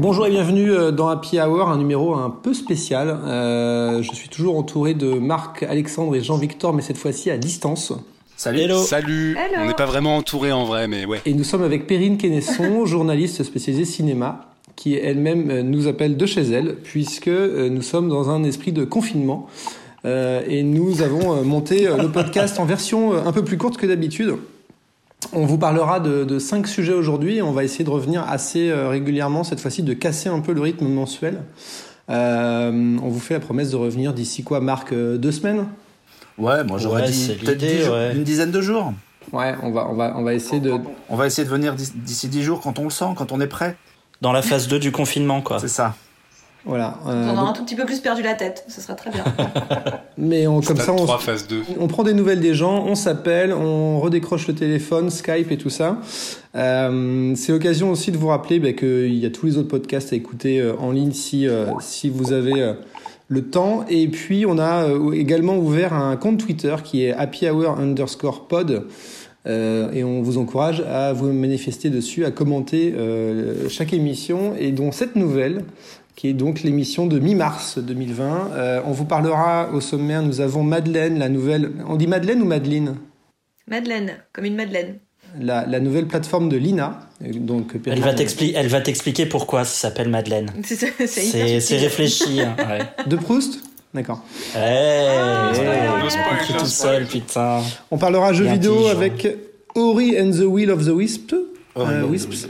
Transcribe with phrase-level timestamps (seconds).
[0.00, 3.08] Bonjour et bienvenue euh, dans Happy Hour, un numéro un peu spécial.
[3.08, 7.92] Euh, je suis toujours entouré de Marc, Alexandre et Jean-Victor, mais cette fois-ci à distance.
[8.36, 8.60] Salut.
[8.60, 8.78] Hello.
[8.80, 9.36] Salut.
[9.36, 9.64] Hello.
[9.64, 11.20] On n'est pas vraiment entouré en vrai, mais ouais.
[11.26, 16.26] Et nous sommes avec Perrine Kennesson, journaliste spécialisée cinéma, qui elle-même euh, nous appelle de
[16.26, 19.48] chez elle, puisque nous sommes dans un esprit de confinement.
[20.04, 24.36] Euh, et nous avons monté le podcast en version un peu plus courte que d'habitude.
[25.32, 27.42] On vous parlera de, de cinq sujets aujourd'hui.
[27.42, 30.60] On va essayer de revenir assez euh, régulièrement, cette fois-ci, de casser un peu le
[30.60, 31.42] rythme mensuel.
[32.08, 35.66] Euh, on vous fait la promesse de revenir d'ici quoi, Marc euh, Deux semaines?
[36.38, 38.14] Ouais, moi j'aurais Ouais, dit peut-être dix ouais.
[38.14, 38.92] une dizaine de jours.
[39.32, 40.72] Ouais, on va, on va, on va essayer de.
[41.10, 43.46] On va essayer de venir d'ici- 10 jours quand on le sent, quand on est
[43.48, 43.76] prêt.
[44.22, 45.58] Dans la phase 2 du confinement, quoi.
[45.58, 45.94] C'est ça.
[46.64, 46.98] Voilà.
[47.06, 49.10] On euh, aura donc- un tout petit peu plus perdu la tête, ce sera très
[49.10, 49.24] bien.
[50.18, 51.62] mais on, comme ça, on, 3, phase 2.
[51.80, 55.70] on prend des nouvelles des gens, on s'appelle, on redécroche le téléphone, Skype et tout
[55.70, 55.98] ça.
[56.56, 60.12] Euh, c'est l'occasion aussi de vous rappeler bah, qu'il y a tous les autres podcasts
[60.12, 62.74] à écouter euh, en ligne si, euh, si vous avez euh,
[63.28, 63.84] le temps.
[63.88, 68.48] Et puis, on a euh, également ouvert un compte Twitter qui est happy hour underscore
[68.48, 68.86] pod.
[69.46, 74.72] Euh, et on vous encourage à vous manifester dessus, à commenter euh, chaque émission et
[74.72, 75.64] dont cette nouvelle,
[76.18, 78.50] qui est donc l'émission de mi-mars 2020.
[78.52, 81.70] Euh, on vous parlera au sommaire, nous avons Madeleine, la nouvelle...
[81.86, 82.96] On dit Madeleine ou Madeleine?
[83.68, 84.96] Madeleine, comme une Madeleine.
[85.40, 86.98] la, la nouvelle plateforme de Lina.
[87.24, 90.50] euh, Donc, Elle va t'expli- elle va t'expliquer pourquoi ça s'appelle Madeleine.
[90.64, 92.40] C'est réfléchi.
[92.40, 92.80] hein, ouais.
[93.06, 93.60] De Proust?
[93.94, 94.20] D'accord.
[94.56, 95.52] Eh, Ah,
[96.58, 97.60] tout seul, putain.
[97.92, 99.28] On parlera jeux vidéo avec
[99.76, 101.32] Ori and the Will of the Wisp.
[101.80, 102.48] Euh, Wisps.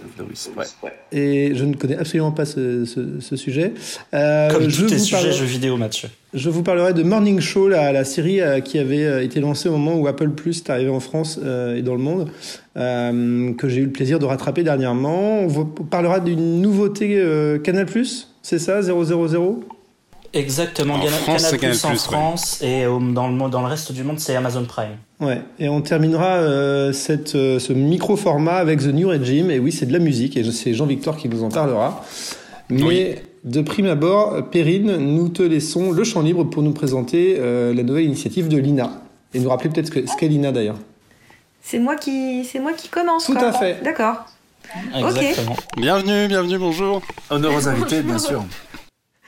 [0.56, 0.90] ouais.
[1.12, 3.72] Et je ne connais absolument pas ce, ce, ce sujet.
[4.14, 6.08] Euh, Comme je tous tes vous sujets parlerai- jeux vidéo, Mathieu.
[6.34, 9.68] Je vous parlerai de Morning Show, la, la série euh, qui avait euh, été lancée
[9.68, 12.28] au moment où Apple Plus est arrivé en France euh, et dans le monde,
[12.76, 15.40] euh, que j'ai eu le plaisir de rattraper dernièrement.
[15.40, 18.98] On vous parlera d'une nouveauté euh, Canal Plus, c'est ça, 000
[20.34, 20.94] Exactement.
[20.94, 21.98] En Canal, France, c'est Canal Plus en Canal+, ouais.
[22.10, 24.96] France et au- dans, le, dans le reste du monde, c'est Amazon Prime.
[25.20, 29.50] Ouais, et on terminera euh, cette, euh, ce micro-format avec The New Regime.
[29.50, 32.04] Et oui, c'est de la musique, et c'est Jean-Victor qui nous en parlera.
[32.68, 33.14] Mais Oui.
[33.44, 37.82] de prime abord, Perrine, nous te laissons le champ libre pour nous présenter euh, la
[37.82, 39.00] nouvelle initiative de l'INA.
[39.34, 40.76] Et nous rappeler peut-être ce que- ce qu'est l'INA d'ailleurs.
[41.62, 43.24] C'est moi qui, c'est moi qui commence.
[43.26, 43.48] Tout quoi.
[43.48, 43.82] à fait.
[43.82, 44.24] D'accord.
[44.94, 45.56] Exactement.
[45.78, 47.00] Bienvenue, bienvenue, bonjour.
[47.30, 48.44] Honneur aux invités, bien sûr.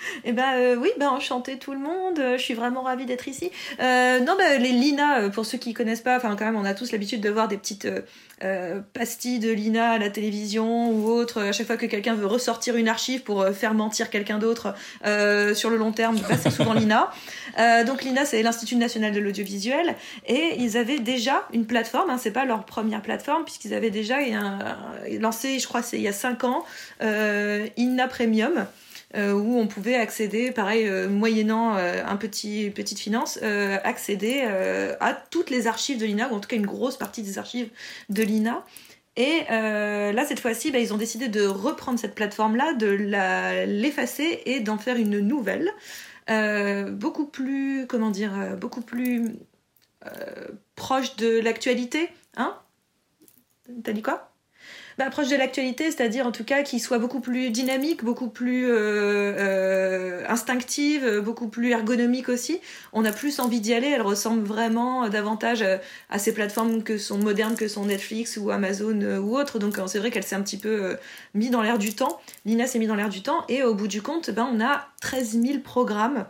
[0.24, 2.18] Eh ben euh, oui, ben enchanté tout le monde.
[2.18, 3.50] euh, Je suis vraiment ravie d'être ici.
[3.80, 6.74] Euh, non, ben les Lina, pour ceux qui connaissent pas, enfin quand même, on a
[6.74, 7.88] tous l'habitude de voir des petites
[8.42, 11.40] euh, pastilles de Lina à la télévision ou autre.
[11.42, 14.74] À chaque fois que quelqu'un veut ressortir une archive pour faire mentir quelqu'un d'autre
[15.54, 17.10] sur le long terme, ben, c'est souvent Lina.
[17.86, 19.94] Donc Lina, c'est l'Institut national de l'audiovisuel
[20.26, 22.10] et ils avaient déjà une plateforme.
[22.10, 24.58] Hein, c'est pas leur première plateforme puisqu'ils avaient déjà un-
[25.18, 26.64] lancé, je crois, c'est il y a cinq ans,
[27.76, 28.66] Inna Premium
[29.16, 34.42] euh, où on pouvait accéder, pareil, euh, moyennant euh, un petit petite finance, euh, accéder
[35.00, 37.70] à toutes les archives de l'INA, ou en tout cas une grosse partie des archives
[38.08, 38.64] de l'INA.
[39.16, 42.86] Et là, cette fois-ci, bah, ils ont décidé de reprendre cette plateforme-là, de
[43.66, 45.70] l'effacer et d'en faire une nouvelle,
[46.92, 49.26] beaucoup plus, comment dire, beaucoup plus
[50.76, 52.56] proche de l'actualité, hein?
[53.84, 54.32] T'as dit quoi?
[55.00, 58.70] Bah, proche de l'actualité, c'est-à-dire en tout cas qui soit beaucoup plus dynamique, beaucoup plus
[58.70, 58.74] euh,
[59.38, 62.60] euh, instinctive, beaucoup plus ergonomique aussi.
[62.92, 63.86] On a plus envie d'y aller.
[63.86, 65.78] Elle ressemble vraiment davantage euh,
[66.10, 69.58] à ces plateformes que sont modernes, que sont Netflix ou Amazon ou autres.
[69.58, 70.96] Donc c'est vrai qu'elle s'est un petit peu euh,
[71.32, 72.20] mis dans l'air du temps.
[72.44, 74.86] Lina s'est mis dans l'air du temps et au bout du compte, ben, on a
[75.00, 76.26] 13 000 programmes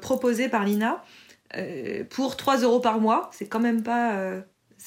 [0.00, 1.04] proposés par Lina
[2.10, 3.30] pour 3 euros par mois.
[3.32, 4.42] C'est quand même pas...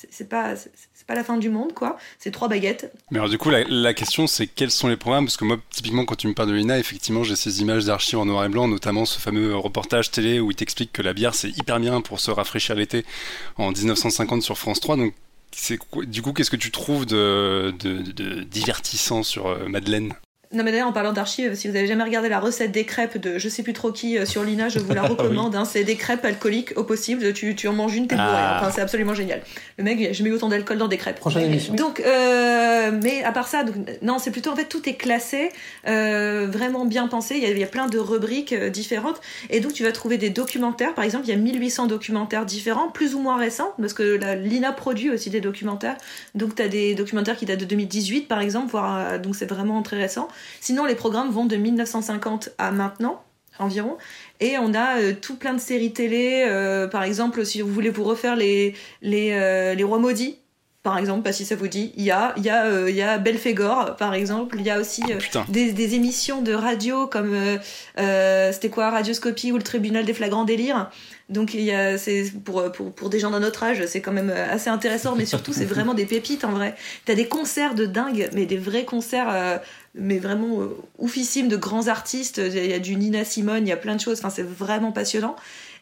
[0.10, 1.98] c'est pas, c'est pas la fin du monde, quoi.
[2.20, 2.92] C'est trois baguettes.
[3.12, 5.26] Mais alors du coup, la, question c'est quels sont les programmes?
[5.26, 8.20] Parce que moi, typiquement, quand tu me parles de l'INA, effectivement, j'ai ces images d'archives
[8.20, 11.36] en noir et blanc, notamment ce fameux reportage télé où il t'explique que la bière
[11.36, 13.06] c'est hyper bien pour se rafraîchir l'été
[13.58, 14.98] en 1950 sur France 3.
[14.98, 15.14] Donc,
[16.08, 20.14] du coup, qu'est-ce que tu trouves de, de, de- de divertissant sur euh, Madeleine?
[20.52, 23.20] Non mais d'ailleurs en parlant d'archives, si vous avez jamais regardé la recette des crêpes
[23.20, 25.56] de je sais plus trop qui euh, sur Lina, je vous la recommande.
[25.56, 25.64] hein.
[25.64, 27.34] c'est des crêpes alcooliques au possible.
[27.34, 28.28] Tu, tu en manges une, t'es bourré.
[28.32, 28.58] Ah.
[28.60, 29.42] Enfin, c'est absolument génial.
[29.78, 31.20] Le mec, jamais eu autant d'alcool dans des crêpes.
[31.20, 31.76] Prochaine émission.
[31.76, 35.52] Donc, euh, mais à part ça, donc, non, c'est plutôt en fait tout est classé,
[35.88, 37.36] euh, vraiment bien pensé.
[37.38, 39.92] Il y, a, il y a plein de rubriques euh, différentes, et donc tu vas
[39.92, 40.96] trouver des documentaires.
[40.96, 44.34] Par exemple, il y a 1800 documentaires différents, plus ou moins récents, parce que la,
[44.34, 45.96] l'INA produit aussi des documentaires.
[46.34, 49.46] Donc, tu as des documentaires qui datent de 2018, par exemple, voire, euh, donc c'est
[49.48, 50.28] vraiment très récent.
[50.62, 53.24] Sinon, les programmes vont de 1950 à maintenant
[53.60, 53.98] environ.
[54.40, 56.46] Et on a euh, tout plein de séries télé.
[56.48, 60.38] euh, par exemple, si vous voulez vous refaire les, les, euh, les Rois Maudits,
[60.82, 61.92] par exemple, pas si ça vous dit.
[61.98, 64.56] Il y a, il y a, il y a Belphégor, par exemple.
[64.58, 65.46] Il y a aussi Putain.
[65.50, 67.36] des, des émissions de radio comme
[67.98, 70.90] c'était quoi Radioscopie ou le Tribunal des flagrants délires.
[71.28, 74.14] Donc il y a, c'est pour, pour pour des gens d'un autre âge, c'est quand
[74.14, 76.76] même assez intéressant, mais surtout c'est vraiment des pépites en vrai.
[77.06, 79.60] T'as des concerts de dingue, mais des vrais concerts,
[79.96, 82.38] mais vraiment euh, oufissimes de grands artistes.
[82.44, 84.20] Il y a du Nina Simone, il y a plein de choses.
[84.20, 85.36] Enfin c'est vraiment passionnant.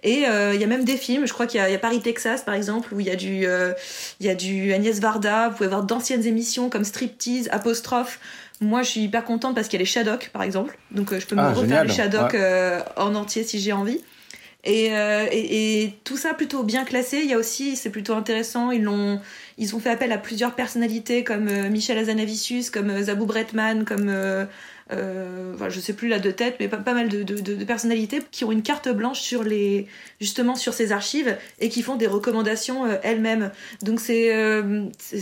[0.04, 1.76] Et euh, il y a même des films, je crois qu'il y, a- il y
[1.76, 3.74] a Paris Texas par exemple, où il y a du, euh,
[4.20, 5.50] il y a du Agnès Varda.
[5.50, 8.20] Vous pouvez voir d'anciennes émissions comme Striptease, Apostrophe.
[8.62, 10.78] Moi, je suis hyper contente parce qu'il y a les Shadok, par exemple.
[10.92, 11.88] Donc, euh, je peux me Ah, refaire génial.
[11.88, 12.40] les Shadok Ouais.
[12.42, 14.02] euh, en entier si j'ai envie.
[14.68, 17.20] Et, euh, et, tout ça plutôt bien classé.
[17.24, 19.22] Il y a aussi, c'est plutôt intéressant, ils ont,
[19.58, 23.86] ils ont fait appel à plusieurs personnalités comme euh, Michel Azanavicius, comme euh, Zabou Bretman,
[23.86, 24.46] comme euh,
[25.56, 28.62] enfin, je sais plus là de tête, mais pas, mal de, personnalités qui ont une
[28.62, 29.88] carte blanche sur les
[30.20, 33.52] justement sur ces archives et qui font des recommandations elles-mêmes.
[33.84, 34.32] Donc c'est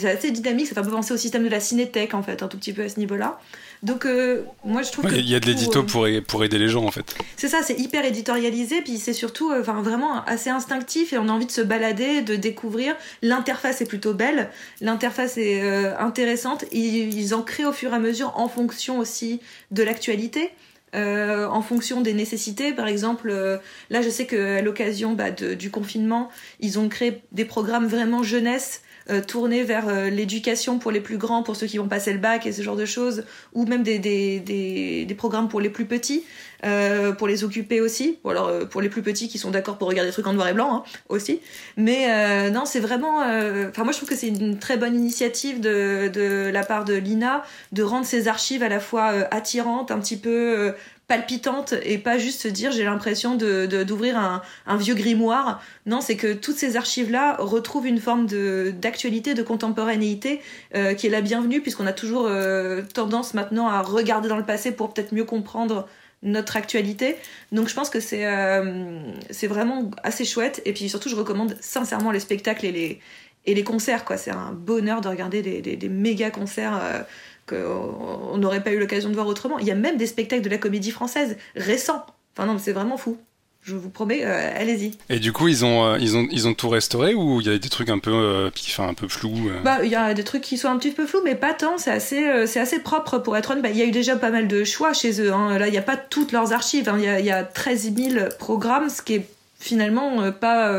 [0.08, 0.68] assez dynamique.
[0.68, 2.74] Ça fait un peu penser au système de la cinétech en fait, un tout petit
[2.74, 3.40] peu à ce niveau-là.
[3.86, 6.68] Donc euh, moi je trouve Ouais, Il y a de l'édito euh, pour, aider les
[6.68, 7.16] gens en fait.
[7.38, 11.32] c'est ça, c'est hyper éditorialisé, puis c'est surtout euh, vraiment assez instinctif et on a
[11.32, 12.96] envie de se balader, de découvrir.
[13.22, 14.50] L'interface est plutôt belle,
[14.82, 15.62] l'interface est
[16.00, 16.66] intéressante.
[16.72, 19.40] Ils, ils en créent au fur et à mesure en fonction aussi
[19.70, 20.52] de l'actualité.
[20.96, 23.58] euh, en fonction des nécessités, par exemple, euh,
[23.90, 26.30] là je sais qu'à l'occasion bah, du confinement,
[26.60, 29.22] ils ont créé des programmes vraiment jeunesse euh,
[29.64, 32.52] vers euh, l'éducation pour les plus grands, pour ceux qui vont passer le bac et
[32.52, 33.24] ce genre de choses,
[33.54, 36.24] ou même des, des, des, des programmes pour les plus petits
[36.66, 39.78] euh, pour les occuper aussi, ou alors euh, pour les plus petits qui sont d'accord
[39.78, 41.40] pour regarder des trucs en noir et blanc hein, aussi.
[41.78, 43.22] Mais euh, non, c'est vraiment.
[43.22, 46.86] euh, Enfin, moi, je trouve que c'est une très bonne initiative de, de la part
[46.86, 50.74] de l'INA de rendre ces archives à la fois attirantes, un petit peu
[51.08, 55.62] palpitantes, et pas juste se dire j'ai l'impression de de- d'ouvrir un, un vieux grimoire.
[55.86, 58.26] Non, c'est que toutes ces archives-là retrouvent une forme
[58.72, 60.42] d'actualité, de contemporanéité
[60.74, 64.46] euh, qui est la bienvenue, puisqu'on a toujours euh, tendance maintenant à regarder dans le
[64.46, 65.88] passé pour peut-être mieux comprendre
[66.24, 67.18] notre actualité.
[67.52, 69.00] Donc je pense que c'est euh,
[69.30, 70.62] c'est vraiment assez chouette.
[70.66, 73.00] Et puis surtout, je recommande sincèrement les spectacles et les,
[73.46, 74.06] et les concerts.
[74.06, 74.18] quoi.
[74.18, 77.02] C'est un bonheur de regarder des, des, des méga concerts euh,
[77.48, 79.60] qu'on n'aurait pas eu l'occasion de voir autrement.
[79.60, 82.06] Il y a même des spectacles de la comédie française récents.
[82.36, 83.18] Enfin non, mais c'est vraiment fou.
[83.64, 84.92] Je vous promets, euh, allez-y.
[85.10, 87.50] Et du coup, ils ont, euh, ils ont, ils ont tout restauré ou il y
[87.50, 90.14] a des trucs un peu, euh, qui, un peu flous euh Bah, il y a
[90.14, 91.80] des trucs qui sont un petit peu flous, mais pas tant.
[91.80, 93.64] C'est assez, c'est assez propre pour être honnête.
[93.64, 95.34] Bah, il y a eu déjà pas mal de choix chez eux.
[95.34, 95.58] Hein.
[95.58, 96.90] Là, il n'y a pas toutes leurs archives.
[96.90, 96.98] hein.
[97.00, 99.28] Il y, a, il y a 13 000 programmes, ce qui est
[99.60, 100.72] finalement pas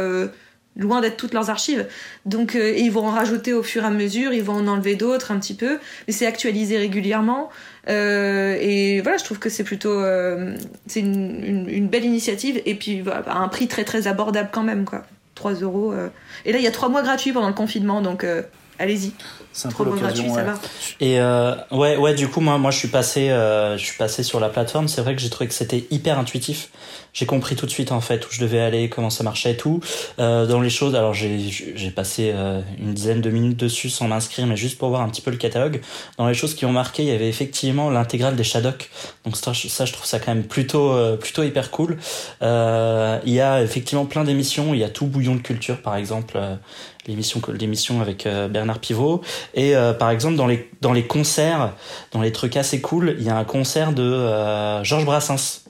[0.77, 1.87] loin d'être toutes leurs archives.
[2.25, 4.33] Donc, euh, ils vont en rajouter au fur et à mesure.
[4.33, 5.79] Ils vont en enlever d'autres un petit peu.
[6.07, 7.51] Mais c'est actualisé régulièrement.
[7.89, 10.57] Euh, et voilà, je trouve que c'est plutôt, euh,
[10.87, 12.61] c'est une, belle initiative.
[12.67, 15.05] Et puis, à un prix très très abordable quand même, quoi.
[15.35, 15.93] 3 euros.
[16.47, 18.25] Et là, il y a 3 mois gratuits pendant le confinement, donc
[18.79, 19.13] allez-y.
[19.53, 20.29] C'est un peu l'occasion.
[20.35, 20.45] ça ouais.
[20.45, 20.55] va.
[21.01, 24.23] Et euh, ouais, ouais, du coup, moi, moi, je suis passé, euh, je suis passé
[24.23, 24.87] sur la plateforme.
[24.87, 26.69] C'est vrai que j'ai trouvé que c'était hyper intuitif.
[27.15, 29.57] J'ai compris tout de suite en fait où je devais aller, comment ça marchait et
[29.57, 29.81] tout.
[30.19, 34.07] Euh, dans les choses, alors j'ai j'ai passé euh, une dizaine de minutes dessus sans
[34.07, 35.81] m'inscrire, mais juste pour voir un petit peu le catalogue.
[36.19, 38.91] Dans les choses qui ont marqué, il y avait effectivement l'intégrale des Shadok.
[39.25, 41.97] Donc ça, je- ça, je trouve ça quand même plutôt, euh, plutôt hyper cool.
[42.43, 44.75] Euh, il y a effectivement plein d'émissions.
[44.75, 46.39] Il y a tout bouillon de culture, par exemple.
[47.07, 49.23] L'émission l'émission avec euh, Bernard Pivot.
[49.55, 51.73] Et euh, par exemple dans les dans les concerts
[52.13, 55.66] dans les trucs assez cool il y a un concert de euh, Georges Brassens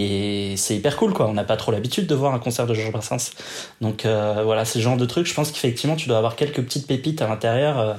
[0.00, 2.74] et c'est hyper cool quoi on n'a pas trop l'habitude de voir un concert de
[2.74, 3.32] Georges Brassens
[3.80, 6.62] donc euh, voilà c'est le genre de truc je pense qu'effectivement tu dois avoir quelques
[6.62, 7.94] petites pépites à l'intérieur euh,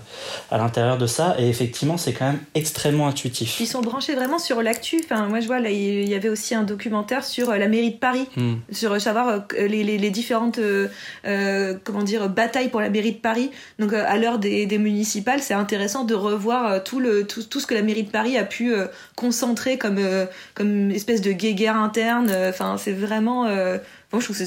[0.51, 4.39] à l'intérieur de ça et effectivement c'est quand même extrêmement intuitif Ils sont branchés vraiment
[4.39, 5.01] sur l'actu.
[5.03, 7.91] Enfin, moi, je vois, là, il y avait aussi un documentaire sur euh, la mairie
[7.91, 8.55] de Paris, Hmm.
[8.71, 10.87] sur savoir les, les, les différentes, euh,
[11.25, 13.51] euh, comment dire, batailles pour la mairie de Paris.
[13.79, 17.59] Donc, euh, à l'heure des, des municipales, c'est intéressant de revoir tout, le, tout, tout
[17.59, 21.31] ce que la mairie de Paris a pu euh, concentrer comme, euh, comme espèce de
[21.31, 22.29] guéguerre interne.
[22.29, 23.45] Euh, Enfin, c'est vraiment.
[23.45, 23.77] euh,
[24.11, 24.45] Bon, je trouve que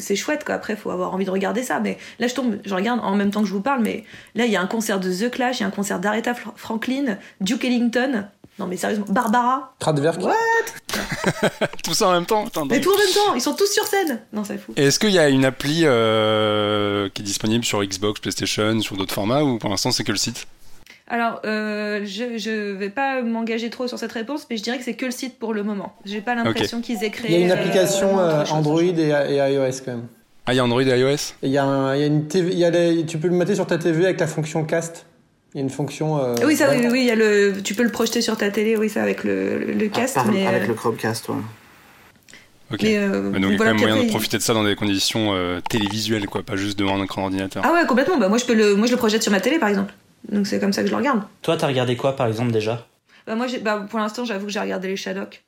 [0.00, 0.54] c'est- chouette, quoi.
[0.54, 1.80] Après, faut avoir envie de regarder ça.
[1.80, 4.46] Mais là, je tombe, je regarde en même temps que je vous parle, mais là,
[4.46, 6.52] il y a un concert de The Clash, il y a un concert d'Aretha Fr-
[6.56, 8.24] Franklin, Duke Ellington.
[8.58, 9.74] Non, mais sérieusement, Barbara.
[9.80, 10.18] Kraftwerk.
[11.84, 13.86] Tout ça en même temps Putain, Mais tout en même temps, ils sont tous sur
[13.86, 14.20] scène.
[14.32, 14.72] Non, c'est fou.
[14.76, 18.96] Et Est-ce qu'il y a une appli euh, qui est disponible sur Xbox, PlayStation, sur
[18.96, 20.46] d'autres formats ou pour l'instant c'est que le site?
[21.12, 24.84] Alors, euh, je, je vais pas m'engager trop sur cette réponse, mais je dirais que
[24.84, 25.94] c'est que le site pour le moment.
[26.06, 27.30] J'ai pas l'impression qu'ils aient créé.
[27.30, 28.44] Il y a une euh, application euh.
[28.50, 30.06] Android et, et iOS quand même.
[30.46, 31.34] Ah, il y a Android et iOS?
[31.42, 33.28] Il y a, un- il y a une TV, il y a les- tu peux
[33.28, 35.04] le mettre sur ta TV avec la fonction cast.
[35.54, 36.16] Il y a une fonction.
[36.18, 38.50] euh, Oui, ça, oui, oui, il y a le, tu peux le projeter sur ta
[38.50, 41.28] télé, oui, ça avec le, le, le Ah, cast, par- mais Avec euh, le Chromecast,
[41.28, 41.34] ouais.
[42.72, 42.78] Ok.
[42.84, 44.74] Mais, euh, donc il y a quand même moyen de profiter de ça dans des
[44.76, 47.62] conditions euh, télévisuelles, quoi, pas juste devant un écran d'ordinateur.
[47.66, 48.16] Ah ouais, complètement.
[48.16, 49.92] Bah, moi, je peux le, moi, je le projette sur ma télé, par exemple.
[50.30, 51.22] Donc c'est comme ça que je le regarde.
[51.42, 52.86] Toi, t'as regardé quoi par exemple déjà?
[53.26, 55.42] Bah, moi, bah, pour l'instant, j'avoue que j'ai regardé les Shadok.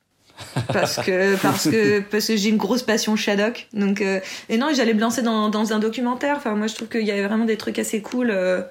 [0.73, 4.71] parce que parce que parce que j'ai une grosse passion Shadok donc euh, et non
[4.75, 7.45] j'allais me lancer dans, dans un documentaire enfin moi je trouve qu'il y a vraiment
[7.45, 8.63] des trucs assez cool euh,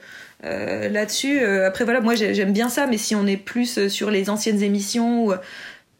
[0.43, 3.87] euh, là-dessus Euh, après voilà moi j'ai- j'aime bien ça mais si on est plus
[3.87, 5.31] sur les anciennes émissions ou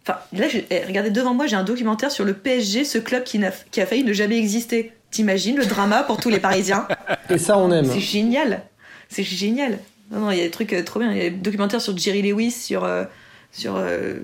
[0.06, 3.24] enfin là je- eh, regardez devant moi j'ai un documentaire sur le PSG ce club
[3.24, 6.90] qui n'a qui a failli ne jamais exister t'imagines le drama pour tous les Parisiens?
[7.30, 7.86] Et ça, on aime.
[7.86, 8.64] c'est génial.
[9.08, 9.78] C'est génial.
[10.14, 11.12] Non, il y a des trucs euh, trop bien.
[11.12, 12.84] Il y a des documentaires sur Jerry Lewis, sur.
[12.84, 13.04] euh,
[13.52, 14.16] sur euh,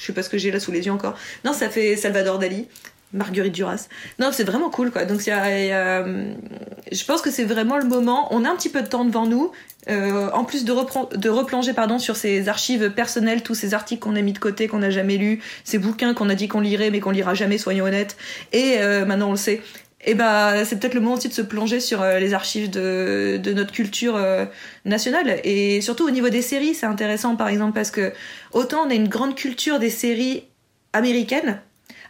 [0.00, 1.14] je sais pas ce que j'ai là sous les yeux encore.
[1.44, 2.66] Non, ça fait Salvador Dali.
[3.14, 3.88] Marguerite Duras.
[4.18, 5.04] Non, c'est vraiment cool, quoi.
[5.04, 8.26] Donc, y a- je pense que c'est vraiment le moment.
[8.34, 9.52] On a un petit peu de temps devant nous.
[9.88, 10.72] En plus de,
[11.16, 14.66] de replonger pardon, sur ces archives personnelles, tous ces articles qu'on a mis de côté,
[14.66, 17.58] qu'on n'a jamais lus, ces bouquins qu'on a dit qu'on lirait, mais qu'on lira jamais,
[17.58, 18.16] soyons honnêtes.
[18.54, 19.60] Et maintenant, on le sait.
[20.04, 23.38] Et bah, c'est peut-être le moment aussi de se plonger sur euh, les archives de,
[23.42, 24.46] de notre culture euh,
[24.84, 25.40] nationale.
[25.44, 28.12] Et surtout au niveau des séries, c'est intéressant par exemple parce que
[28.52, 30.44] autant on a une grande culture des séries
[30.92, 31.60] américaines,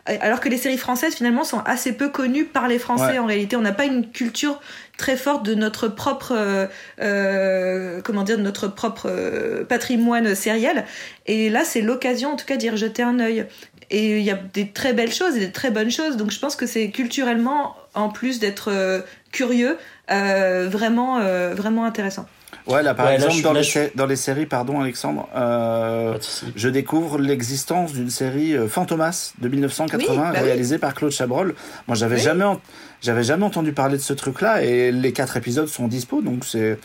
[0.09, 3.19] euh, alors que les séries françaises finalement sont assez peu connues par les Français Ouais.
[3.19, 3.57] en réalité.
[3.57, 4.59] On n'a pas une culture
[4.97, 6.67] très forte de notre propre, euh,
[7.01, 10.85] euh, comment dire, de notre propre euh, patrimoine sériel.
[11.27, 13.47] Et là, c'est l'occasion en tout cas d'y rejeter un œil.
[13.91, 16.17] Et il y a des très belles choses et des très bonnes choses.
[16.17, 19.01] Donc je pense que c'est culturellement, en plus d'être euh,
[19.33, 19.77] curieux,
[20.11, 22.27] euh, vraiment, euh, vraiment intéressant.
[22.67, 25.29] Ouais, là, par Ouais, exemple, dans, là, les je- sé- dans les séries, pardon, Alexandre,
[25.35, 26.17] euh,
[26.55, 30.41] je découvre l'existence d'une série euh, Fantomas de 1980 Oui, bah oui.
[30.45, 31.55] réalisée par Claude Chabrol.
[31.89, 32.23] Moi, j'avais Oui.
[32.23, 32.61] jamais, en-
[33.03, 36.79] j'avais jamais entendu parler de ce truc-là et les quatre épisodes sont dispo, donc c'est,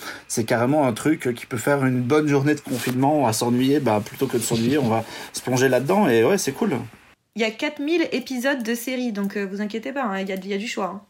[0.45, 4.27] carrément un truc qui peut faire une bonne journée de confinement à s'ennuyer, bah, plutôt
[4.27, 6.73] que de s'ennuyer, on va se plonger là-dedans et ouais, c'est cool.
[7.35, 10.47] Il y a 4000 épisodes de série, donc euh, vous inquiétez pas, hein, il y,
[10.49, 10.85] y a du choix.
[10.85, 11.01] hein.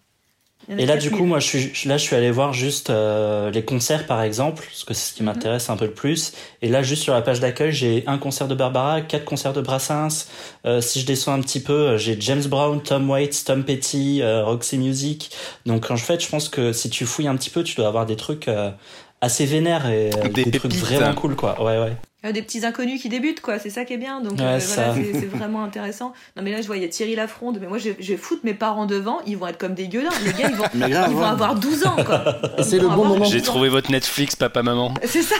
[0.69, 1.11] Et là, du 4000.
[1.11, 4.63] coup, moi, je suis, là, je suis allé voir juste euh, les concerts, par exemple,
[4.65, 5.27] parce que c'est ce qui Mhm.
[5.27, 6.33] m'intéresse un peu le plus.
[6.61, 9.61] Et là, juste sur la page d'accueil, j'ai un concert de Barbara, quatre concerts de
[9.61, 10.27] Brassens.
[10.65, 14.21] Euh, si je descends un petit peu, euh, j'ai James Brown, Tom Waits, Tom Petty,
[14.21, 15.31] euh, Roxy Music.
[15.65, 18.05] Donc, en fait, je pense que si tu fouilles un petit peu, tu dois avoir
[18.05, 18.69] des trucs euh,
[19.21, 21.61] assez vénères et euh, Des des, trucs vraiment cool, quoi.
[21.63, 21.93] Ouais, ouais.
[22.23, 23.59] Il y a des petits inconnus qui débutent, quoi.
[23.59, 24.21] C'est ça qui est bien.
[24.21, 26.13] Donc Ouais, euh, voilà, c'est c'est vraiment intéressant.
[26.35, 27.59] Non, mais là, je vois, il y a Thierry Lafronde.
[27.61, 29.19] Mais moi, je, je vais foutre mes parents devant.
[29.27, 30.09] Ils vont être comme des gueulins.
[30.25, 31.27] Les gars, ils vont, Mais grave, ils vont ouais.
[31.27, 32.23] avoir 12 ans, quoi.
[32.63, 33.19] C'est le bon moment.
[33.25, 34.93] 12 J'ai trouvé votre Netflix, papa, maman.
[35.03, 35.35] C'est ça.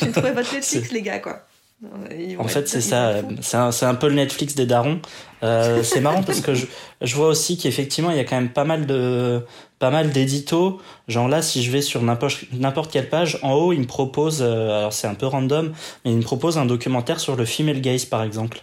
[0.00, 1.40] J'ai trouvé votre Netflix, C'est- les gars, quoi.
[1.84, 3.08] En être- fait, c'est ça.
[3.08, 3.22] euh.
[3.42, 4.98] C'est un, c'est un peu le Netflix des darons.
[5.42, 6.64] Euh, c'est marrant parce que je,
[7.02, 9.42] je vois aussi qu'effectivement, il y a quand même pas mal de
[9.78, 10.80] pas mal d'éditos.
[11.08, 14.78] Genre là, si je vais sur n'importe quelle page, en haut, il me propose, euh,
[14.78, 15.72] alors c'est un peu random,
[16.04, 18.62] mais il me propose un documentaire sur le female gaze, par exemple.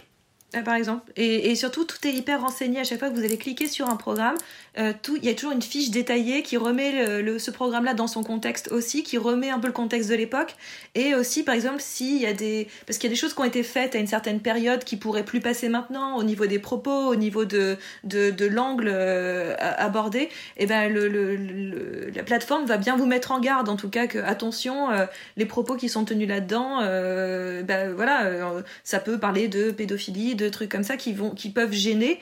[0.56, 1.12] Ah, par exemple.
[1.16, 2.78] Et surtout, tout est hyper renseigné.
[2.78, 4.36] À chaque fois que vous allez cliquer sur un programme,
[4.78, 7.94] euh, tout, il y a toujours une fiche détaillée qui remet le, le- ce programme-là
[7.94, 10.54] dans son contexte aussi, qui remet un peu le contexte de l'époque.
[10.94, 12.68] Et aussi, par exemple, s'il y a des...
[12.86, 14.96] Parce qu'il y a des choses qui ont été faites à une certaine période qui
[14.96, 19.54] pourraient plus passer maintenant, au niveau des propos, au niveau de, de, de l'angle euh,
[19.58, 23.90] abordé, et ben le, le, la plateforme va bien vous mettre en garde, en tout
[23.90, 28.98] cas, que attention, euh, les propos qui sont tenus là-dedans, euh, ben voilà, euh, ça
[28.98, 32.20] peut parler de pédophilie, de trucs comme ça qui vont, qui peuvent gêner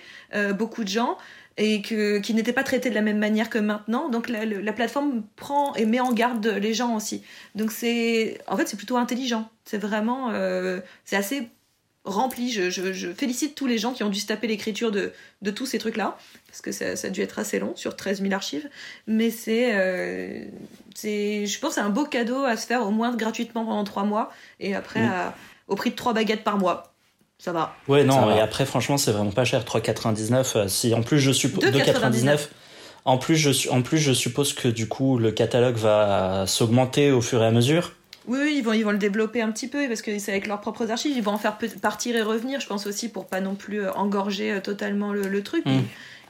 [0.55, 1.19] beaucoup de gens
[1.59, 4.09] et que, qui n'étaient pas traités de la même manière que maintenant.
[4.09, 7.23] Donc la, la plateforme prend et met en garde les gens aussi.
[7.55, 9.49] Donc c'est, en fait, c'est plutôt intelligent.
[9.65, 11.49] C'est vraiment, euh, c'est assez
[12.05, 12.51] rempli.
[12.51, 15.51] Je, je, je félicite tous les gens qui ont dû se taper l'écriture de, de
[15.51, 16.17] tous ces trucs-là,
[16.49, 18.69] parce que ça, ça a dû être assez long, sur 13 000 archives.
[19.07, 20.45] Mais c'est, euh,
[20.95, 23.85] c'est, je pense, que c'est un beau cadeau à se faire au moins gratuitement pendant
[23.85, 25.35] trois mois, et après à-
[25.69, 26.92] au prix de trois baguettes par mois.
[27.45, 27.75] Ça va.
[27.89, 28.37] Ouais, non, va.
[28.37, 29.65] et après, franchement, c'est vraiment pas cher.
[29.65, 30.53] 3,99.
[30.57, 32.49] euh, Si en plus je suppose 2,99.
[33.05, 37.21] En plus, je en plus, je suppose que du coup, le catalogue va s'augmenter au
[37.21, 37.95] fur et à mesure.
[38.29, 40.47] Oui, oui, ils vont, ils vont le développer un petit peu parce que c'est avec
[40.47, 41.17] leurs propres archives.
[41.17, 43.93] Ils vont en faire partir et revenir, je pense aussi, pour pas non plus euh,
[43.95, 45.81] engorger euh, totalement le, le truc Mm.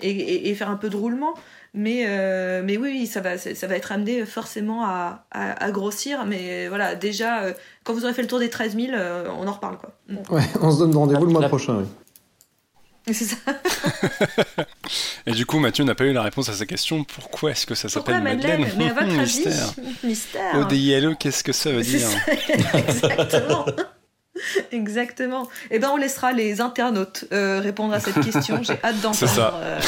[0.01, 1.35] et, et- et faire un peu de roulement.
[1.75, 5.71] Mais, euh, mais oui, oui, ça va, ça va être amené forcément à, à- à
[5.71, 6.25] grossir.
[6.27, 7.53] Mais voilà, déjà, euh,
[7.85, 9.79] quand vous aurez fait le tour des 13 000, euh, on en reparle.
[9.79, 9.91] Quoi.
[10.09, 10.17] Mm.
[10.35, 11.79] Ouais, on se donne rendez-vous le mois La- prochain.
[11.79, 11.87] oui.
[13.13, 13.37] C'est ça.
[15.27, 17.03] Et du coup, Mathieu n'a pas eu la réponse à sa question.
[17.03, 19.75] Pourquoi est-ce que ça s'appelle Madeleine Madeleine Mais à votre avis, Mystère.
[20.05, 20.55] mystère.
[20.61, 23.67] ODILE, qu'est-ce que ça veut dire ça, exactement.
[24.73, 25.49] Exactement.
[25.71, 28.63] Eh ben, on laissera les internautes euh, répondre à cette question.
[28.63, 29.15] J'ai hâte d'entendre.
[29.17, 29.55] C'est ça.
[29.63, 29.81] euh,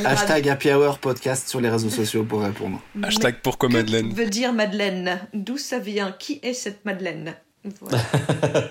[0.04, 2.80] Hashtag Happy Hour Podcast sur les réseaux sociaux pour répondre.
[3.02, 4.12] Hashtag pourquoi Que Madeleine?
[4.12, 5.20] veut dire Madeleine?
[5.32, 6.12] D'où ça vient?
[6.18, 7.34] Qui est cette Madeleine?
[7.80, 7.98] Voilà.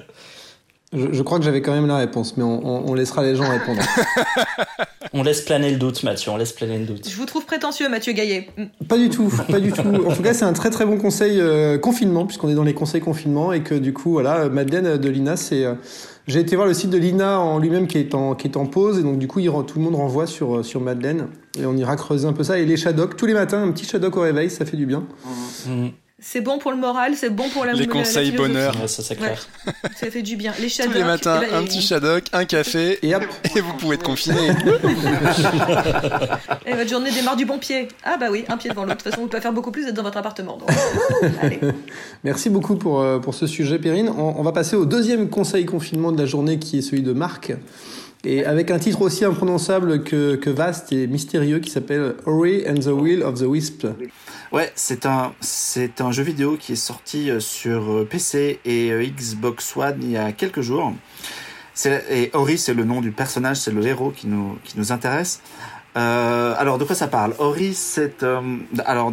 [0.93, 3.81] je, crois que j'avais quand même la réponse, mais on, laissera les gens répondre.
[5.13, 6.31] on laisse planer le doute, Mathieu.
[6.31, 7.07] On laisse planer le doute.
[7.09, 8.49] Je vous trouve prétentieux, Mathieu Gaillet.
[8.89, 9.81] Pas du tout, pas du tout.
[9.81, 12.73] En tout cas, c'est un très très bon conseil euh, confinement, puisqu'on est dans les
[12.73, 15.63] conseils confinement et que du coup, voilà, Madeleine de Lina, c'est.
[15.63, 15.75] Euh,
[16.27, 18.67] j'ai été voir le site de Lina en lui-même qui est en qui est en
[18.67, 21.27] pause et donc du coup, il, tout le monde renvoie sur euh, sur Madeleine
[21.59, 23.85] et on ira creuser un peu ça et les Shadocks tous les matins, un petit
[23.85, 25.03] Shadok au réveil, ça fait du bien.
[25.65, 25.87] Mmh
[26.23, 28.75] c'est bon pour le moral, c'est bon pour la Les conseils bonheur.
[28.87, 29.47] ça, c'est clair.
[29.95, 30.53] ça fait du bien.
[30.59, 33.23] Les Tous les matins, un petit Shadok, un café, et hop,
[33.55, 34.49] et vous pouvez être confiné.
[36.67, 37.87] et votre journée démarre du bon pied.
[38.03, 38.97] Ah bah oui, un pied devant l'autre.
[38.97, 40.59] De toute façon, vous pouvez faire beaucoup plus, d'être dans votre appartement.
[42.23, 44.09] Merci beaucoup pour, euh, pour ce sujet, Perrine.
[44.09, 47.13] On, on va passer au deuxième conseil confinement de la journée, qui est celui de
[47.13, 47.51] Marc.
[48.23, 52.75] Et avec un titre aussi imprononçable que, que vaste et mystérieux qui s'appelle Ori and
[52.75, 53.87] the Will of the Wisp.
[54.51, 58.91] Ouais, c'est un, c'est un jeu vidéo qui est sorti euh, sur euh, PC et
[58.91, 60.93] euh, Xbox One il y a quelques jours.
[62.11, 65.41] Et Ori, c'est le nom du personnage, c'est le héros qui nous, qui nous intéresse.
[65.97, 67.33] Euh, alors, de quoi ça parle?
[67.39, 68.23] Ori, c'est...
[68.85, 69.11] alors,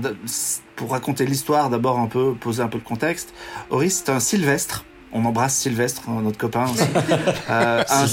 [0.76, 3.32] pour raconter l'histoire, d'abord un peu, poser un peu de contexte.
[3.70, 4.84] Ori, c'est un Sylvestre.
[5.12, 6.82] On embrasse Sylvestre, hein, notre copain aussi.
[7.50, 8.06] euh, un,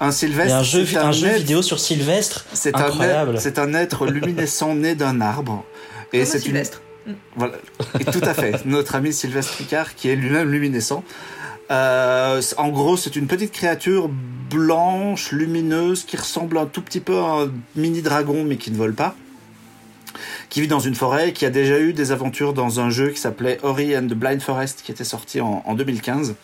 [0.00, 0.56] un Sylvestre.
[0.56, 2.46] un jeu, un, jeu vidéo sur Sylvestre.
[2.54, 5.64] C'est un, c'est un être luminescent né d'un arbre.
[6.12, 6.80] Et c'est Sylvestre.
[7.06, 7.16] Une...
[7.36, 7.54] Voilà.
[7.98, 8.64] Et tout à fait.
[8.64, 11.04] Notre ami Sylvestre Ricard, qui est lui-même luminescent.
[11.70, 17.18] Euh, en gros, c'est une petite créature blanche, lumineuse, qui ressemble un tout petit peu
[17.18, 19.14] à un mini dragon, mais qui ne vole pas.
[20.48, 23.20] Qui vit dans une forêt, qui a déjà eu des aventures dans un jeu qui
[23.20, 26.34] s'appelait Ori and the Blind Forest, qui était sorti en, en 2015.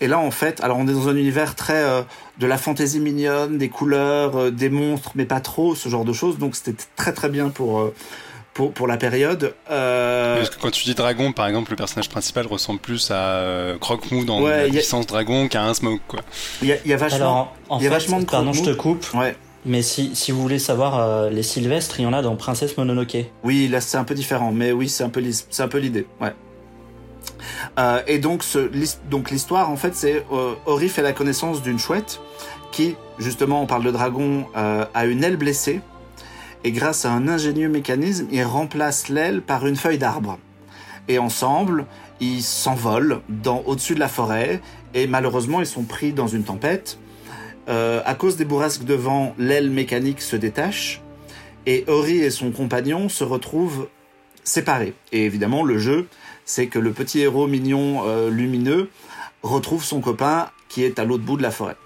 [0.00, 2.02] Et là, en fait, alors on est dans un univers très euh,
[2.38, 6.12] de la fantaisie mignonne, des couleurs, euh, des monstres, mais pas trop, ce genre de
[6.12, 6.38] choses.
[6.38, 7.94] Donc c'était très très bien pour euh,
[8.54, 9.54] pour, pour la période.
[9.66, 14.24] Parce que quand tu dis dragon, par exemple, le personnage principal ressemble plus à Croque-Mou
[14.24, 16.20] dans la puissance dragon qu'à un Smoke, quoi.
[16.62, 19.06] Il y a, y a vachement, il y a vachement de Pardon, je te coupe.
[19.14, 19.36] Ouais.
[19.64, 23.26] Mais si, si vous voulez savoir les Sylvestres, il y en a dans Princesse Mononoke.
[23.44, 26.06] Oui, là c'est un peu différent, mais oui, c'est un peu, c'est un peu l'idée.
[26.20, 26.32] Ouais.
[27.78, 28.44] Euh, et donc,
[29.10, 32.20] donc l'histoire, en fait, c'est euh, Ori fait la connaissance d'une chouette
[32.72, 35.80] qui, justement, on parle de dragon, euh, a une aile blessée.
[36.64, 40.38] Et grâce à un ingénieux mécanisme, il remplace l'aile par une feuille d'arbre.
[41.06, 41.86] Et ensemble,
[42.20, 43.20] ils s'envolent
[43.64, 44.60] au-dessus de la forêt.
[44.94, 46.98] Et malheureusement, ils sont pris dans une tempête.
[47.68, 51.02] Euh, à cause des bourrasques de vent, l'aile mécanique se détache.
[51.66, 53.88] Et Ori et son compagnon se retrouvent
[54.42, 54.94] séparés.
[55.12, 56.08] Et évidemment, le jeu
[56.48, 58.88] c'est que le petit héros mignon euh, lumineux
[59.42, 61.76] retrouve son copain qui est à l'autre bout de la forêt.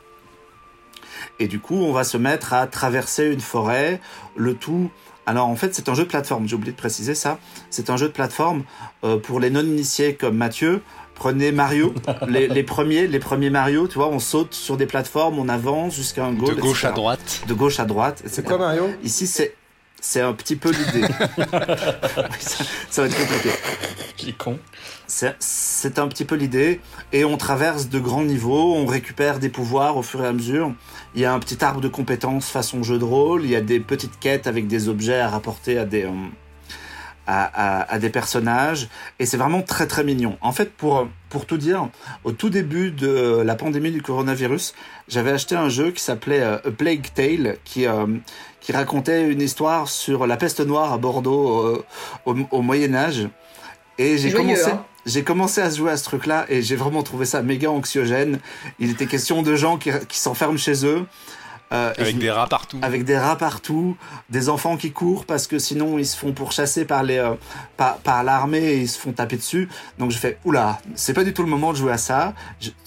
[1.40, 4.00] Et du coup, on va se mettre à traverser une forêt,
[4.36, 4.90] le tout.
[5.26, 6.46] Alors en fait, c'est un jeu de plateforme.
[6.46, 7.38] J'ai oublié de préciser ça.
[7.70, 8.62] C'est un jeu de plateforme
[9.02, 10.80] euh, pour les non-initiés comme Mathieu.
[11.16, 11.92] Prenez Mario,
[12.28, 16.24] les, premiers, les premiers Mario, tu vois, on saute sur des plateformes, on avance jusqu'à
[16.24, 16.54] un goal.
[16.54, 17.42] De gauche à droite.
[17.48, 18.22] De gauche à droite.
[18.26, 18.90] C'est quoi Mario?
[19.02, 19.56] Ici, c'est
[20.02, 21.06] c'est un petit peu l'idée.
[22.90, 24.34] ça, va être compliqué.
[24.36, 24.58] Con.
[25.06, 26.80] C'est un petit peu l'idée.
[27.12, 30.74] Et on traverse de grands niveaux, on récupère des pouvoirs au fur et à mesure.
[31.14, 33.44] Il y a un petit arbre de compétences façon jeu de rôle.
[33.44, 36.10] Il y a des petites quêtes avec des objets à rapporter à des, euh,
[37.26, 38.88] à, des personnages.
[39.20, 40.36] Et c'est vraiment très très mignon.
[40.40, 41.88] En fait, pour, pour tout dire,
[42.24, 44.74] au tout début de la pandémie du coronavirus,
[45.08, 48.06] j'avais acheté un jeu qui s'appelait euh, A Plague Tale, qui, euh,
[48.62, 51.84] qui racontait une histoire sur la peste noire à Bordeaux euh,
[52.24, 53.28] au, Moyen Âge.
[53.98, 54.84] Et j'ai commencé, hein.
[55.04, 58.38] j'ai commencé à jouer à ce truc-là et j'ai vraiment trouvé ça méga anxiogène.
[58.78, 61.04] Il était question de gens qui, qui s'enferment chez eux.
[61.72, 62.78] Euh, avec des rats partout.
[62.82, 63.96] Avec des rats partout,
[64.28, 67.34] des enfants qui courent parce que sinon ils se font pourchasser par les euh,
[67.78, 69.70] par, par l'armée et ils se font taper dessus.
[69.98, 72.34] Donc je fais oula, c'est pas du tout le moment de jouer à ça.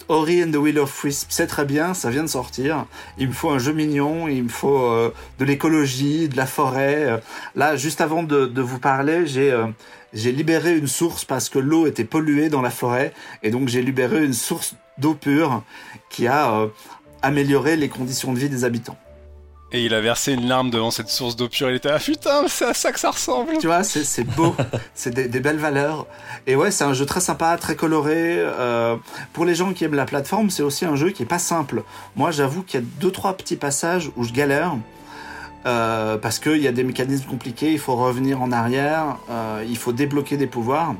[0.08, 2.86] Ori and the Wheel of Wisp, c'est très bien, ça vient de sortir.
[3.18, 7.20] Il me faut un jeu mignon, il me faut euh, de l'écologie, de la forêt.
[7.56, 9.52] Là, juste avant de, de vous parler, j'ai
[10.12, 13.82] j'ai libéré une source parce que l'eau était polluée dans la forêt et donc j'ai
[13.82, 15.64] libéré une source d'eau pure
[16.08, 16.68] qui a
[17.22, 18.96] améliorer les conditions de vie des habitants.
[19.72, 21.70] Et il a versé une larme devant cette source d'eau pure.
[21.70, 23.58] Il était ah putain, c'est à ça que ça ressemble.
[23.58, 24.54] Tu vois, c'est beau,
[24.94, 26.06] c'est des, belles valeurs.
[26.46, 28.36] Et ouais, c'est un jeu très sympa, très coloré.
[28.38, 28.96] Euh,
[29.32, 31.82] pour les gens qui aiment la plateforme, c'est aussi un jeu qui est pas simple.
[32.14, 34.76] Moi, j'avoue qu'il y a deux trois petits passages où je galère.
[35.66, 39.76] Euh, parce qu'il y a des mécanismes compliqués, il faut revenir en arrière, euh, il
[39.76, 40.94] faut débloquer des pouvoirs.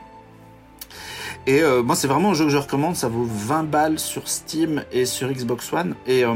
[1.47, 2.97] Et euh, moi, c'est vraiment un jeu que je recommande.
[2.97, 5.95] Ça vaut 20 balles sur Steam et sur Xbox One.
[6.07, 6.35] Et il euh,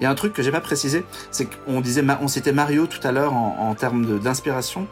[0.00, 3.04] y a un truc que j'ai pas précisé, c'est qu'on disait, on citait Mario tout
[3.06, 4.86] à l'heure en, termes d'inspiration.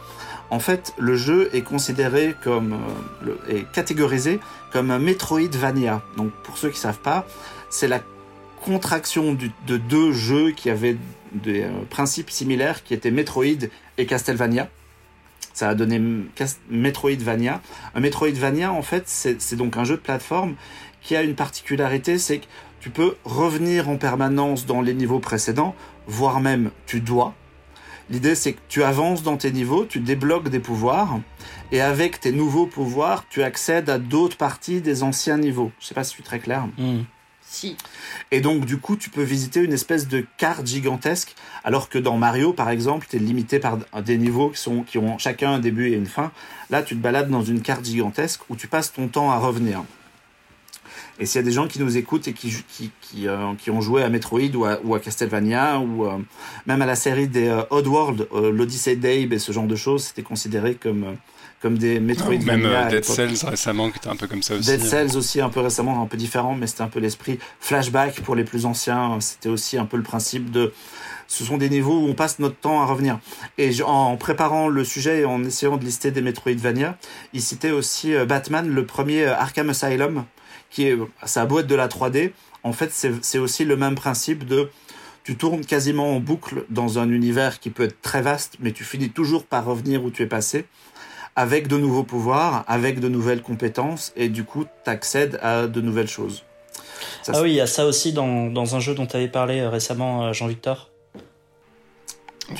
[0.50, 2.76] En fait, le jeu est considéré comme,
[3.28, 4.40] euh, est catégorisé
[4.72, 6.02] comme un Metroidvania.
[6.16, 7.24] Donc, pour ceux qui savent pas,
[7.68, 8.00] c'est la
[8.64, 10.96] contraction de deux jeux qui avaient
[11.32, 14.68] des principes similaires, qui étaient Metroid et Castlevania.
[15.60, 16.00] Ça a donné
[16.70, 17.60] Metroidvania.
[17.94, 20.54] Un Metroidvania, en fait, c'est donc un jeu de plateforme
[21.02, 22.46] qui a une particularité, c'est que
[22.80, 25.74] tu peux revenir en permanence dans les niveaux précédents,
[26.06, 27.34] voire même tu dois.
[28.08, 31.20] L'idée, c'est que tu avances dans tes niveaux, tu débloques des pouvoirs,
[31.72, 35.72] et avec tes nouveaux pouvoirs, tu accèdes à d'autres parties des anciens niveaux.
[35.78, 36.68] Je sais pas si je suis très clair.
[36.78, 37.02] Hmm.
[38.30, 41.34] Et donc, du coup, tu peux visiter une espèce de carte gigantesque,
[41.64, 44.98] alors que dans Mario, par exemple, tu es limité par des niveaux qui, sont, qui
[44.98, 46.30] ont chacun un début et une fin.
[46.70, 49.82] Là, tu te balades dans une carte gigantesque où tu passes ton temps à revenir.
[51.18, 52.62] Et s'il y a des gens qui nous écoutent et qui,
[53.02, 56.16] qui, euh, qui ont joué à Metroid ou à, Castlevania ou euh,
[56.66, 60.22] même à la série des euh, Oddworld, l'Odyssey d'Abe et ce genre de choses, c'était
[60.22, 61.16] considéré comme
[61.60, 62.68] comme des Metroidvania.
[62.68, 64.66] même Dead Cells récemment, qui était un peu comme ça aussi.
[64.66, 67.38] Dead Cells aussi un peu récemment, un peu différent, mais c'était un peu l'esprit.
[67.60, 70.72] Flashback pour les plus anciens, c'était aussi un peu le principe de.
[71.28, 73.20] Ce sont des niveaux où on passe notre temps à revenir.
[73.56, 76.98] Et en préparant le sujet et en essayant de lister des Metroidvania,
[77.32, 80.24] il citait aussi Batman, le premier Arkham Asylum,
[80.70, 82.32] qui est sa boîte de la 3D.
[82.64, 82.90] En fait,
[83.22, 84.70] c'est aussi le même principe de
[85.22, 88.84] tu tournes quasiment en boucle dans un univers qui peut être très vaste, mais tu
[88.84, 90.64] finis toujours par revenir où tu es passé,
[91.40, 95.80] avec de nouveaux pouvoirs, avec de nouvelles compétences, et du coup, tu accèdes à de
[95.80, 96.44] nouvelles choses.
[97.28, 99.60] ah oui, il y a ça aussi dans, dans un jeu dont tu avais parlé
[99.60, 100.90] euh, récemment, euh, Jean-Victor.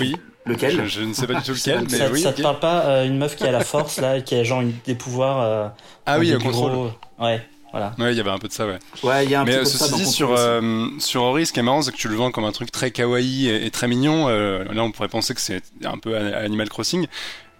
[0.01, 0.17] Oui.
[0.47, 2.23] Lequel je, ne sais pas du tout lequel, mais ça, oui.
[2.23, 4.63] Ça te parle pas euh, une meuf qui a la force là, qui a genre
[4.87, 5.75] des pouvoirs.
[6.07, 6.93] ah oui, le contrôle.
[7.19, 7.43] Ouais.
[7.73, 7.95] Voilà.
[7.99, 8.79] Ouais, il y avait un peu de ça, ouais.
[9.03, 11.47] Ouais, il y a un Mais peu de ceci ça dit, sur, euh, sur Ori,
[11.47, 13.67] ce qui est marrant, c'est que tu le vends comme un truc très kawaii et,
[13.67, 14.29] et très mignon.
[14.29, 17.07] Euh, là, on pourrait penser que c'est un peu Animal Crossing.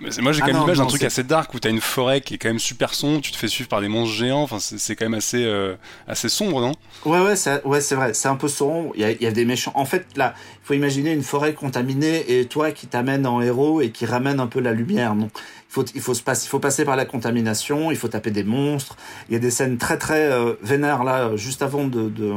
[0.01, 2.23] Moi, j'ai quand Ah même non, l'image d'un truc assez dark où t'as une forêt
[2.23, 4.43] qui est quand même super sombre, tu te fais suivre par des monstres géants.
[4.43, 5.77] Enfin, c'est quand même assez, euh,
[6.09, 6.73] assez sombre, non?
[7.05, 8.15] Ouais, ouais, c'est ouais, vrai.
[8.15, 8.93] C'est un peu sombre.
[8.95, 9.73] Il y a, il y a des méchants.
[9.75, 13.83] En fait, là, il faut imaginer une forêt contaminée et toi qui t'amène en héros
[13.83, 15.15] et qui ramène un peu la lumière.
[15.15, 17.91] Donc, il faut, il faut se passer, il faut passer par la contamination.
[17.91, 18.97] Il faut taper des monstres.
[19.29, 21.37] Il y a des scènes très, très euh, vénères là.
[21.37, 22.33] Juste avant de, de,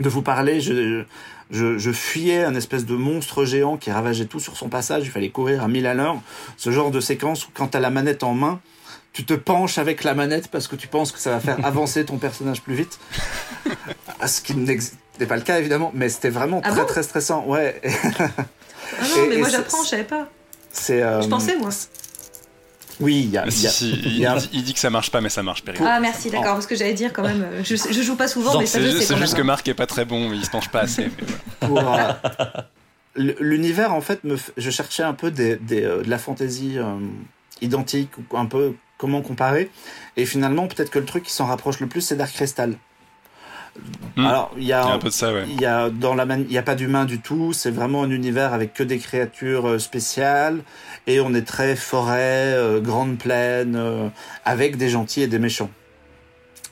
[0.00, 1.04] de vous parler, je, je,
[1.50, 5.04] je fuyais un espèce de monstre géant qui ravageait tout sur son passage.
[5.04, 6.16] Il fallait courir à 1000 à l'heure.
[6.56, 8.60] Ce genre de séquence où quand t'as la manette en main,
[9.12, 12.04] tu te penches avec la manette parce que tu penses que ça va faire avancer
[12.04, 12.98] ton personnage plus vite.
[14.20, 14.76] Ah, Ce qui n'est
[15.26, 17.44] pas le cas évidemment, mais c'était vraiment Ah très bon très stressant.
[17.46, 18.28] Ouais, Ah
[19.16, 20.28] non, Et- mais et moi j'apprends, je savais pas.
[20.90, 21.70] euh, Je pensais, moi.
[23.00, 23.44] Oui, il y a.
[23.46, 25.10] Il y si, a- si, il il, y a un- il dit que ça marche
[25.10, 25.78] pas, mais ça marche, Perry.
[25.84, 27.42] Ah, merci, d'accord, parce que j'allais dire quand même.
[27.42, 29.42] euh, Je, je joue pas souvent, Non, mais ça C'est je sais c'est juste que.
[29.42, 31.08] Marc est pas très bon, il se penche pas assez.
[31.62, 32.20] voilà.
[32.22, 32.60] pour,
[33.22, 36.18] euh, l'univers en fait me f- je cherchais un peu des, des, euh, de la
[36.18, 36.94] fantaisie euh,
[37.60, 39.70] identique ou un peu comment comparer
[40.16, 42.74] et finalement peut-être que le truc qui s'en rapproche le plus c'est Dark Crystal
[44.16, 44.26] Hmm.
[44.26, 45.44] alors il y a, Il y a un peu de ça, ouais.
[45.48, 48.10] il y a dans la il y a pas d'humain du tout c'est vraiment un
[48.10, 50.62] univers avec que des créatures euh, spéciales
[51.06, 54.08] et on est très forêt euh, grande plaine euh,
[54.44, 55.70] avec des gentils et des méchants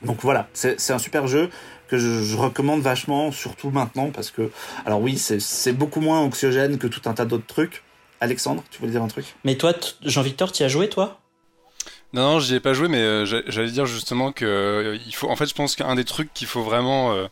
[0.03, 1.49] donc voilà c'est un super jeu
[1.89, 4.51] que je, je recommande vachement, surtout maintenant, parce que,
[4.85, 7.83] alors oui, c'est- beaucoup moins anxiogène que tout un tas d'autres trucs.
[8.21, 9.25] Alexandre, tu voulais dire un truc?
[9.45, 9.73] Mais toi,
[10.05, 11.19] Jean-Victor, tu as joué toi?
[12.15, 15.15] Non, non, j'y ai pas joué, mais euh, j'a- j'allais dire justement que euh, il
[15.15, 15.29] faut.
[15.29, 17.27] En fait, je pense qu'un des trucs qu'il faut vraiment euh,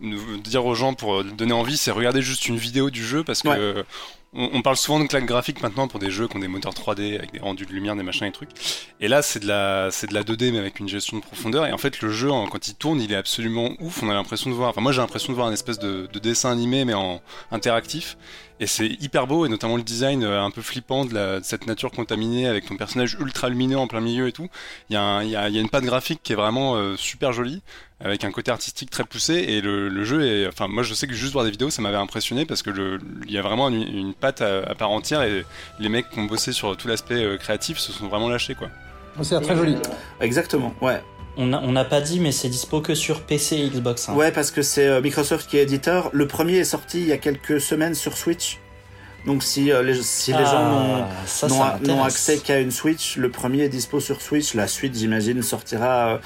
[0.00, 3.42] nous- dire aux gens pour donner envie, c'est regarder juste une vidéo du jeu parce
[3.42, 3.84] que Ouais.
[4.32, 6.72] on, on parle souvent de claque graphique maintenant pour des jeux qui ont des moteurs
[6.72, 8.50] 3D avec des rendus de lumière, des machins et trucs.
[9.00, 11.66] Et là, c'est de la, c'est de la 2D mais avec une gestion de profondeur.
[11.66, 14.02] Et en fait, le jeu, quand il tourne, il est absolument ouf.
[14.04, 14.70] On a l'impression de voir.
[14.70, 18.16] Enfin, moi, j'ai l'impression de voir un espèce de, de dessin animé mais en interactif.
[18.62, 21.44] Et c'est hyper beau, et notamment le design euh, un peu flippant de, la- de
[21.44, 24.48] cette nature contaminée avec ton personnage ultra lumineux en plein milieu et tout.
[24.88, 26.36] Il y a, un- il y a, il y a une patte graphique qui est
[26.36, 27.60] vraiment euh, super jolie,
[27.98, 30.46] avec un côté artistique très poussé, et le, le jeu est...
[30.46, 33.32] Enfin, moi je sais que juste voir des vidéos, ça m'avait impressionné, parce que il
[33.32, 35.44] y a vraiment une, une patte à, à part entière, et
[35.80, 38.68] les mecs qui ont bossé sur tout l'aspect euh, créatif se sont vraiment lâchés, quoi.
[39.22, 39.76] C'est très joli.
[40.20, 41.02] Exactement, ouais.
[41.36, 44.08] On n'a pas dit, mais c'est dispo que sur PC et Xbox.
[44.08, 44.14] hein.
[44.14, 46.10] Ouais, parce que c'est euh, Microsoft qui est éditeur.
[46.12, 48.58] Le premier est sorti il y a quelques semaines sur Switch.
[49.24, 51.06] Donc si, euh, les, si les Ah,
[51.40, 51.48] gens
[51.86, 54.52] n'ont accès qu'à une Switch, le premier est dispo sur Switch.
[54.54, 56.18] La suite, j'imagine, sortira euh,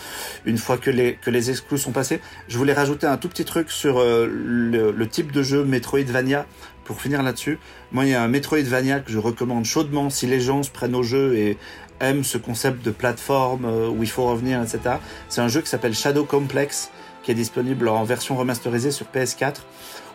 [0.46, 2.20] une fois que les, que les exclus sont passés.
[2.48, 6.46] Je voulais rajouter un tout petit truc sur euh, le, le type de jeu Metroidvania.
[6.84, 7.58] Pour finir là-dessus,
[7.90, 10.94] moi, il y a un Metroidvania que je recommande chaudement si les gens se prennent
[10.94, 11.58] au jeu et
[12.00, 14.96] aiment ce concept de plateforme euh, où il faut revenir, etc.
[15.28, 16.90] C'est un jeu qui s'appelle Shadow Complex,
[17.22, 19.56] qui est disponible en version remasterisée sur PS4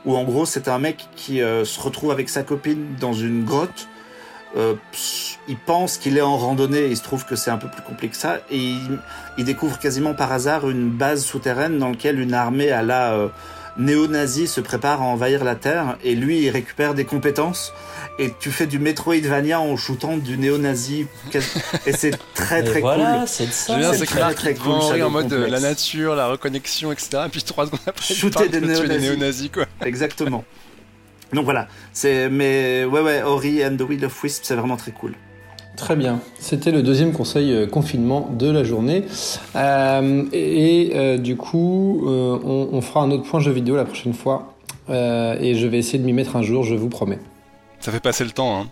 [0.05, 3.43] où en gros c'est un mec qui euh, se retrouve avec sa copine dans une
[3.43, 3.87] grotte.
[4.57, 4.75] Euh,
[5.47, 8.09] il pense qu'il est en randonnée, il se trouve que c'est un peu plus compliqué
[8.09, 8.99] que ça, et il,
[9.37, 13.29] il découvre quasiment par hasard une base souterraine dans laquelle une armée à la euh,
[13.77, 17.71] néo-nazis se préparent à envahir la Terre et lui il récupère des compétences
[18.19, 21.07] et tu fais du Metroidvania en shootant du néo-nazi
[21.85, 23.27] et c'est très très voilà, cool.
[23.27, 23.93] c'est ça.
[23.93, 25.01] C'est très très cool.
[25.01, 27.23] en mode la nature, la reconnexion, etc.
[27.25, 29.41] Et puis trois secondes après, shooter des néo-nazis.
[29.43, 29.65] néo quoi.
[29.85, 30.43] Exactement.
[31.33, 34.91] Donc voilà, c'est mais ouais ouais, Ori and the Will of Wisp, c'est vraiment très
[34.91, 35.13] cool.
[35.77, 36.19] Très bien.
[36.37, 39.05] C'était le deuxième conseil euh, confinement de la journée.
[39.55, 43.77] Euh, et, et euh, du coup, euh, on, on, fera un autre point jeu vidéo
[43.77, 44.53] la prochaine fois.
[44.89, 47.19] Euh, et je vais essayer de m'y mettre un jour, je vous promets.
[47.81, 48.67] Ça fait passer le temps, hein.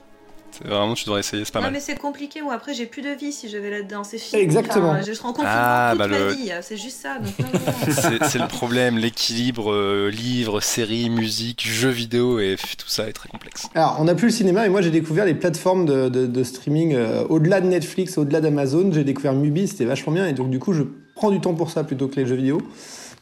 [0.66, 1.72] Vraiment, tu devrais essayer, c'est pas mal.
[1.72, 2.42] mais c'est compliqué.
[2.42, 4.04] Moi, après, j'ai plus de vie si je vais là-dedans.
[4.04, 4.42] C'est fini.
[4.42, 4.90] Exactement.
[4.90, 6.52] Enfin, je serai en confinement Ah, toute bah, ma le- vie.
[6.64, 7.18] C'est juste ça.
[7.20, 7.60] Non, non,
[8.20, 8.28] non.
[8.28, 13.30] C'est le problème, l'équilibre euh, livre, série, musique, jeux vidéo et tout ça est très
[13.30, 13.68] complexe.
[13.76, 16.44] Alors, on n'a plus le cinéma et moi j'ai découvert les plateformes de, de, de
[16.44, 18.92] streaming euh, au-delà de Netflix, au-delà d'Amazon.
[18.92, 20.84] J'ai découvert Mubi, c'était vachement bien et donc du coup je
[21.16, 22.60] prends du temps pour ça plutôt que les jeux vidéo.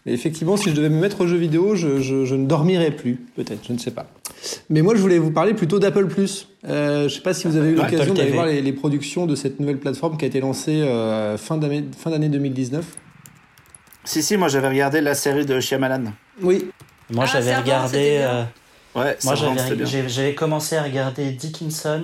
[0.08, 3.16] Effectivement, si je devais me mettre aux jeux vidéo, je, je, je ne dormirais plus,
[3.36, 4.08] peut-être, je ne sais pas.
[4.70, 6.48] Mais moi je voulais vous parler plutôt d'Apple Plus.
[6.68, 9.36] Euh, je sais pas si vous avez eu l'occasion d'aller voir les, les productions de
[9.36, 12.86] cette nouvelle plateforme qui a été lancée euh, fin d'année fin d'année 2019.
[14.06, 16.14] Si si, moi j'avais regardé la série de Shyamalan.
[16.42, 16.70] Oui,
[17.10, 18.20] Moi, Ah, j'avais regardé.
[18.22, 18.44] euh,
[18.96, 19.36] Ouais, c'est moi,
[20.08, 22.02] j'avais commencé à regarder Dickinson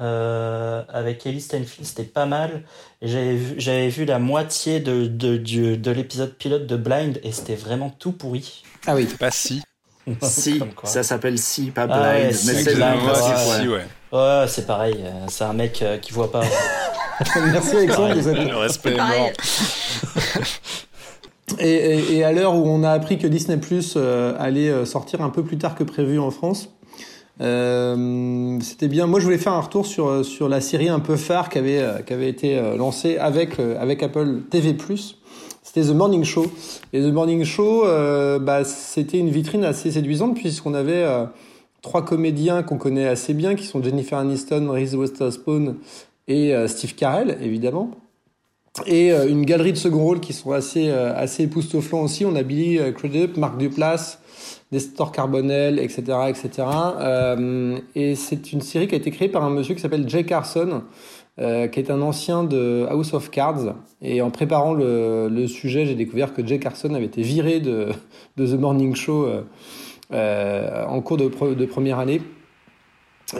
[0.00, 2.62] euh, avec Ellie Stanfield, c'était pas mal.
[3.02, 7.54] J'avais vu, j'avais vu la moitié de, de, de l'épisode pilote de Blind et c'était
[7.54, 8.62] vraiment tout pourri.
[8.86, 9.06] ah oui.
[9.10, 9.62] C'est pas si.
[10.22, 12.32] Si, ça s'appelle Si, pas Ah ouais, Blind.
[12.32, 13.60] Si, mais c'est Blind, principe, ouais, ouais.
[13.62, 13.86] si, ouais.
[14.12, 16.42] Ouais, c'est pareil, c'est un mec euh, qui voit pas.
[17.50, 19.30] Merci Alexandre Le respect est mort.
[21.58, 25.22] Et, et- et à l'heure où on a appris que Disney Plus euh, allait sortir
[25.22, 26.68] un peu plus tard que prévu en France,
[27.40, 29.06] euh, c'était bien.
[29.06, 31.58] Moi, je voulais faire un retour sur euh, sur la série un peu phare qui
[31.58, 34.74] avait euh, qui avait été euh, lancée avec avec Apple TV.
[35.62, 36.46] C'était The Morning Show.
[36.92, 37.84] Et The Morning Show,
[38.40, 41.04] bah, c'était une vitrine assez séduisante puisqu'on avait
[41.82, 45.76] trois comédiens qu'on connaît assez bien, qui sont Jennifer Aniston, Reese Witherspoon
[46.28, 47.90] et Steve Carell, évidemment
[48.86, 52.24] et une galerie de second rôle qui sont assez assez époustouflants aussi.
[52.24, 54.20] On a Billy Crudup, Marc Duplass,
[54.72, 56.50] Nestor Carbonell, etc., etc.
[57.00, 60.24] Euh, et c'est une série qui a été créée par un monsieur qui s'appelle Jay
[60.24, 60.82] Carson,
[61.38, 63.74] euh, qui est un ancien de House of Cards.
[64.02, 67.88] Et en préparant le, le sujet, j'ai découvert que Jay Carson avait été viré de,
[68.36, 69.26] de The Morning Show
[70.12, 72.20] euh, en cours de, pre- de première année.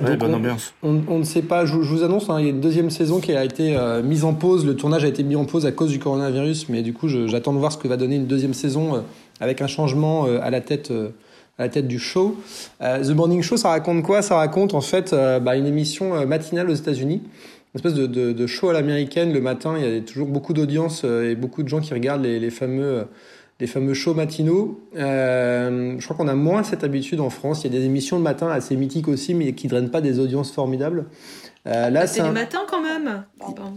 [0.02, 0.74] Ouais, bonne on- ambiance.
[0.82, 2.90] on, on ne sait pas, je, je vous annonce, hein, il y a une deuxième
[2.90, 4.66] saison qui a été euh, mise en pause.
[4.66, 7.52] Le tournage a été mis en pause à cause du coronavirus, mais du coup, j'attends
[7.52, 9.04] de voir ce que va donner une deuxième saison
[9.40, 10.90] avec un changement euh, à la tête.
[10.90, 11.10] euh,
[11.58, 12.36] à la tête du show.
[12.82, 14.20] Euh, The Morning Show, ça raconte quoi?
[14.20, 18.32] Ça raconte en fait euh, bah, une émission matinale aux États-Unis, une espèce de, de,
[18.32, 19.32] de show à l'américaine.
[19.32, 22.24] Le matin, il y a toujours beaucoup d'audience euh, et beaucoup de gens qui regardent
[22.24, 23.06] les, les fameux
[23.58, 24.82] les fameux shows matinaux.
[24.98, 27.64] Euh, je crois qu'on a moins cette habitude en France.
[27.64, 30.18] Il y a des émissions le matin assez mythiques aussi, mais qui drainent pas des
[30.18, 31.06] audiences formidables.
[31.66, 33.24] Euh, là, c'est un- le matin quand même.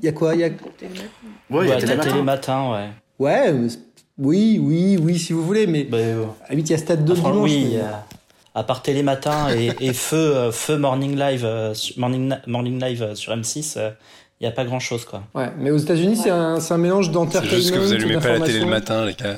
[0.01, 0.35] Il y a quoi?
[0.35, 1.07] Il y a Télématin.
[1.49, 1.95] Ouais, il y a Ouais, Télématin.
[2.07, 2.89] la télé matin, ouais.
[3.25, 3.79] ouais, mais c'est-
[4.19, 7.15] oui, oui, oui, si vous voulez, mais Bah, euh, à il y a Stade de
[7.15, 7.51] franchement, dimanche.
[7.71, 7.83] oui, mais-
[8.55, 13.01] à part Télématin et, et Feu, euh, Feu Morning Live, euh, sur- morning, morning Live
[13.03, 13.77] euh, sur M6,
[14.41, 15.23] il n'y a pas grand chose, quoi.
[15.35, 17.55] Ouais, mais aux États-unis, c'est un, c'est un mélange C'est d'entertainment.
[17.55, 19.37] juste que vous allumez pas la télé le matin, les gars.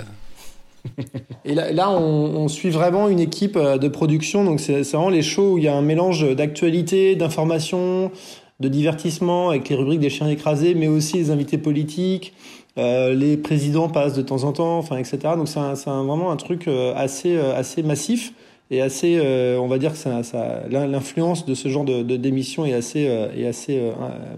[1.45, 4.43] Et là, là on, on suit vraiment une équipe de production.
[4.43, 8.11] Donc, c'est c'est vraiment les shows où il y a un mélange d'actualité, d'information,
[8.59, 12.33] de divertissement avec les rubriques des chiens écrasés, mais aussi les invités politiques.
[12.77, 15.17] Euh, les présidents passent de temps en temps, enfin, etc.
[15.35, 18.33] Donc, c'est vraiment un truc euh, assez, euh, assez massif
[18.69, 22.01] et assez, euh, on va dire que ça, ça, l'in- l'influence de ce genre de,
[22.15, 23.91] d'émission est assez, euh, est assez euh,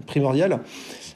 [0.06, 0.58] primordiale.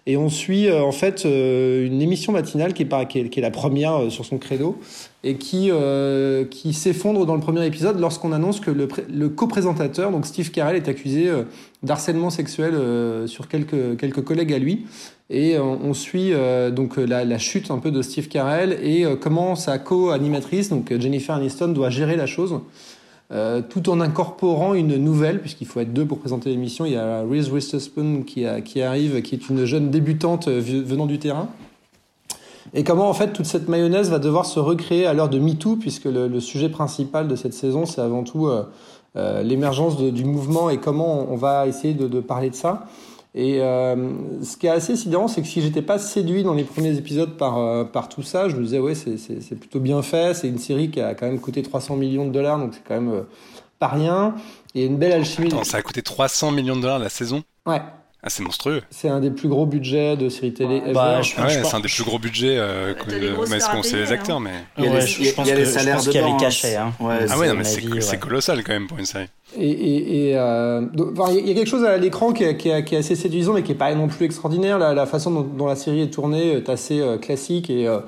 [0.07, 3.51] Et on suit en fait une émission matinale qui est, qui est, qui est la
[3.51, 4.79] première sur son credo
[5.25, 10.13] et qui, euh, qui s'effondre dans le premier épisode lorsqu'on annonce que le, le co-présentateur,
[10.13, 11.43] donc Steve Carell, est accusé euh,
[11.83, 14.87] d'harcèlement sexuel euh, sur quelques, quelques collègues à lui.
[15.31, 16.33] Et on suit
[16.73, 21.69] donc la, chute un peu de Steve Carell et comment sa co-animatrice, donc Jennifer Aniston,
[21.69, 22.61] doit gérer la chose.
[23.69, 26.87] Tout en incorporant une nouvelle, puisqu'il faut être deux pour présenter l'émission.
[26.87, 31.19] Il y a Reese Witherspoon qui, qui arrive, qui est une jeune débutante venant du
[31.19, 31.51] terrain.
[32.75, 35.77] Et comment en fait toute cette mayonnaise va devoir se recréer à l'heure de MeToo,
[35.77, 38.65] puisque le, le sujet principal de cette saison, c'est avant tout euh,
[39.17, 42.87] euh, l'émergence du mouvement et comment on va essayer de, de parler de ça.
[43.35, 43.97] Et euh,
[44.43, 47.37] ce qui est assez sidérant, c'est que si j'étais pas séduit dans les premiers épisodes
[47.37, 50.59] par, euh, par tout ça, je me disais ouais c'est, plutôt bien fait, c'est une
[50.59, 53.25] série qui a quand même coûté 300 millions de dollars, donc c'est quand même
[53.79, 54.35] pas rien.
[54.75, 55.49] A une belle alchimie.
[55.49, 57.43] Attends, ça a coûté 300 millions de dollars la saison?
[57.67, 57.81] Ouais.
[58.23, 58.83] Ah, c'est monstrueux.
[58.91, 60.83] C'est un des plus gros budgets de série télé.
[60.93, 62.57] Bah, ouais, c'est un des plus gros budgets.
[62.59, 62.95] Euh,
[63.49, 64.65] mais qu'on sait les acteurs, mais.
[64.77, 66.77] Il y a, les, je, pense y a les salaires qu'il y a les cachets.
[66.77, 66.93] Hein.
[66.99, 69.29] Ouais, ah ouais, non, mais c'est colossal quand même pour une série.
[69.57, 72.99] Et il et, et, euh, y a quelque chose à l'écran qui, qui, qui, est
[72.99, 74.79] assez séduisant, mais qui est pas non plus extraordinaire.
[74.79, 78.01] La, la façon dont, dont, la série est tournée est assez euh, classique et, euh,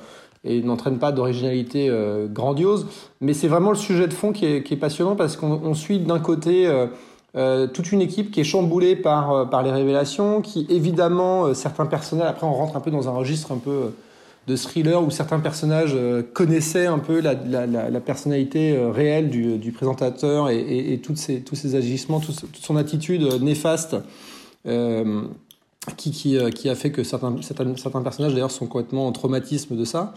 [0.44, 2.86] et n'entraîne pas d'originalité euh, grandiose.
[3.20, 5.98] Mais c'est vraiment le sujet de fond qui est, qui est passionnant parce qu'on suit
[5.98, 6.86] d'un côté euh,
[7.34, 11.86] toute une équipe qui est chamboulée par, euh, par les révélations, qui évidemment, euh, certains
[11.86, 13.92] personnages, après on rentre un peu dans un registre un peu
[14.46, 15.96] de thriller où certains personnages
[16.32, 22.76] connaissaient un peu la, personnalité réelle du, présentateur et, toutes tous ses agissements, toute son
[22.76, 23.96] attitude néfaste
[24.66, 25.22] euh,
[25.96, 29.84] qui, qui, qui, a fait que certains, certains personnages d'ailleurs sont complètement en traumatisme de
[29.84, 30.14] ça.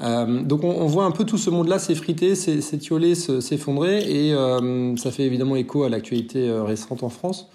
[0.00, 5.10] Euh, donc on, voit un peu tout ce monde-là s'effriter, s'étioler, s'effondrer, et euh, ça
[5.10, 7.48] fait évidemment écho à l'actualité euh, récente en France.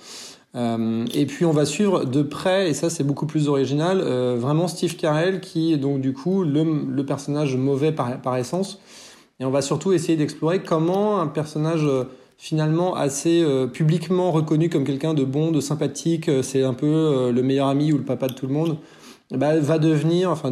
[1.14, 4.02] Et puis on va suivre de près, et ça c'est beaucoup plus original,
[4.40, 8.80] vraiment Steve Carell qui est donc du coup le, personnage mauvais par, essence.
[9.40, 11.88] Et on va surtout essayer d'explorer comment un personnage
[12.40, 17.68] finalement assez publiquement reconnu comme quelqu'un de bon, de sympathique, c'est un peu le meilleur
[17.68, 18.78] ami ou le papa de tout le monde,
[19.30, 20.52] bah, va devenir, enfin,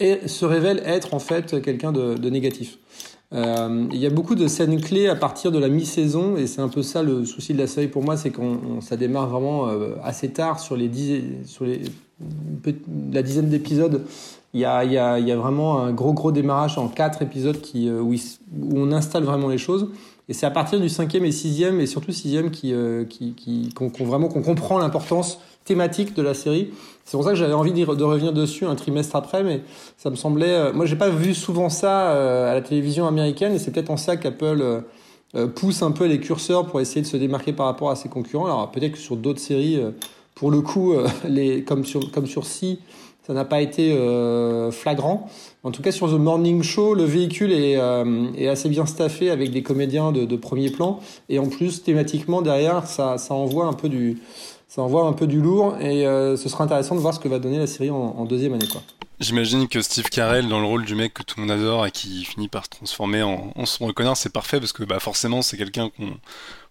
[0.00, 2.78] et se révèle être en fait quelqu'un de, négatif.
[3.32, 6.60] Euh, il y a beaucoup de scènes clés à partir de la mi-saison et c'est
[6.60, 9.68] un peu ça le souci de la série pour moi, c'est qu'on ça démarre vraiment
[9.68, 11.82] euh, assez tard sur les dix, sur les
[13.12, 14.04] la dizaine d'épisodes.
[14.52, 16.88] Il y, a, il, y a, il y a vraiment un gros gros démarrage en
[16.88, 18.14] quatre épisodes qui, euh, où,
[18.74, 19.90] on installe vraiment les choses.
[20.28, 22.74] Et c'est à partir du cinquième et sixième et surtout sixième qui,
[23.08, 26.70] qui, qui qu'on, qu'on vraiment qu'on comprend l'importance thématique de la série.
[27.10, 29.62] C'est pour ça que j'avais envie de revenir dessus un trimestre après, mais
[29.96, 30.54] ça me semblait.
[30.54, 33.90] Euh, moi, j'ai pas vu souvent ça euh, à la télévision américaine, et c'est peut-être
[33.90, 34.84] en ça qu'Apple
[35.34, 38.08] euh, pousse un peu les curseurs pour essayer de se démarquer par rapport à ses
[38.08, 38.44] concurrents.
[38.44, 39.80] Alors peut-être que sur d'autres séries,
[40.36, 40.94] pour le coup,
[41.66, 42.78] comme sur comme sur Si,
[43.26, 43.92] ça n'a pas été
[44.70, 45.28] flagrant.
[45.64, 47.76] En tout cas, sur The Morning Show, le véhicule est,
[48.36, 52.40] est assez bien staffé avec des comédiens de, de, premier plan, et en plus thématiquement
[52.40, 54.18] derrière, ça, ça envoie un peu du
[54.70, 57.26] ça envoie un peu du lourd et euh, ce sera intéressant de voir ce que
[57.26, 58.68] va donner la série en, en deuxième année.
[58.70, 58.80] Quoi.
[59.18, 61.90] J'imagine que Steve Carell, dans le rôle du mec que tout le monde adore et
[61.90, 65.42] qui finit par se transformer en, en son reconnard, c'est parfait parce que bah, forcément
[65.42, 66.12] c'est quelqu'un qu'on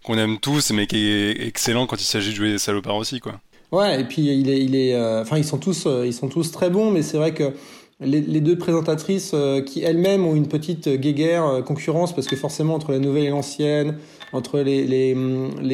[0.05, 3.19] qu'on aime tous mais qui est excellent quand il s'agit de jouer des salopards aussi.
[3.19, 3.33] quoi.
[3.73, 6.29] Ouais, et puis il est, il est, euh, enfin ils sont tous, euh, ils sont
[6.29, 7.53] tous très bons, mais c'est vrai que
[8.01, 12.35] les, les, deux présentatrices euh, qui elles-mêmes ont une petite guéguerre euh, concurrence parce que
[12.35, 13.97] forcément entre la nouvelle et l'ancienne,
[14.33, 15.15] entre les,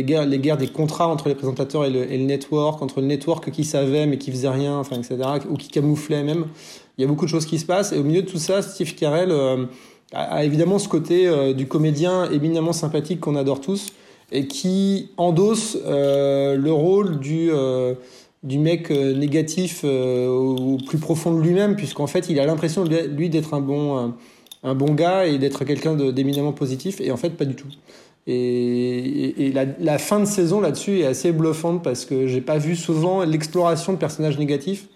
[0.03, 3.63] guerres, des contrats entre les présentateurs et le, et le network, entre le network qui
[3.63, 5.17] savait mais qui faisait rien, etc.
[5.49, 6.45] ou qui camouflait même,
[6.97, 8.61] il y a beaucoup de choses qui se passent et au milieu de tout ça,
[8.61, 9.65] Steve Carell euh,
[10.13, 13.87] a, évidemment ce côté euh, du comédien éminemment sympathique qu'on adore tous
[14.31, 17.51] et qui endosse euh, le rôle du
[18.57, 23.59] mec négatif au, plus profond de lui-même, puisqu'en fait, il a l'impression, lui, d'être un
[23.59, 24.13] bon,
[24.63, 27.67] un, bon gars et d'être quelqu'un d'éminemment positif, et en fait, pas du tout.
[28.27, 33.23] Et, la, fin de saison là-dessus est assez bluffante parce que j'ai pas vu souvent
[33.23, 34.87] l'exploration de personnages négatifs.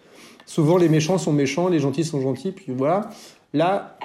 [0.46, 3.12] Souvent, les méchants sont méchants, les gentils sont gentils, puis voilà.
[3.54, 3.98] Là,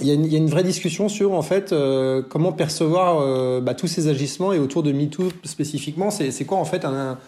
[0.00, 3.86] il y, a une, vraie discussion sur en fait euh, comment percevoir euh, bah, tous
[3.86, 7.18] ces agissements et autour de MeToo spécifiquement, c'est quoi en fait un,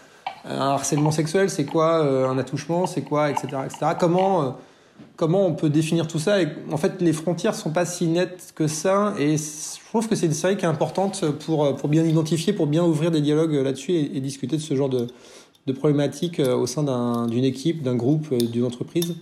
[0.43, 3.91] harcèlement sexuel, c'est quoi euh, un attouchement, c'est quoi, etc., etc.
[3.97, 4.57] Comment,
[5.15, 6.37] comment on peut définir tout ça
[6.71, 10.27] En fait, les frontières sont pas si nettes que ça, et je trouve que c'est
[10.27, 13.93] une série qui est importante pour, pour bien identifier, pour bien ouvrir des dialogues là-dessus
[13.93, 15.07] et, discuter de ce genre de,
[15.65, 19.15] de problématiques euh, au sein d'une un, équipe, d'un groupe, d'une entreprise.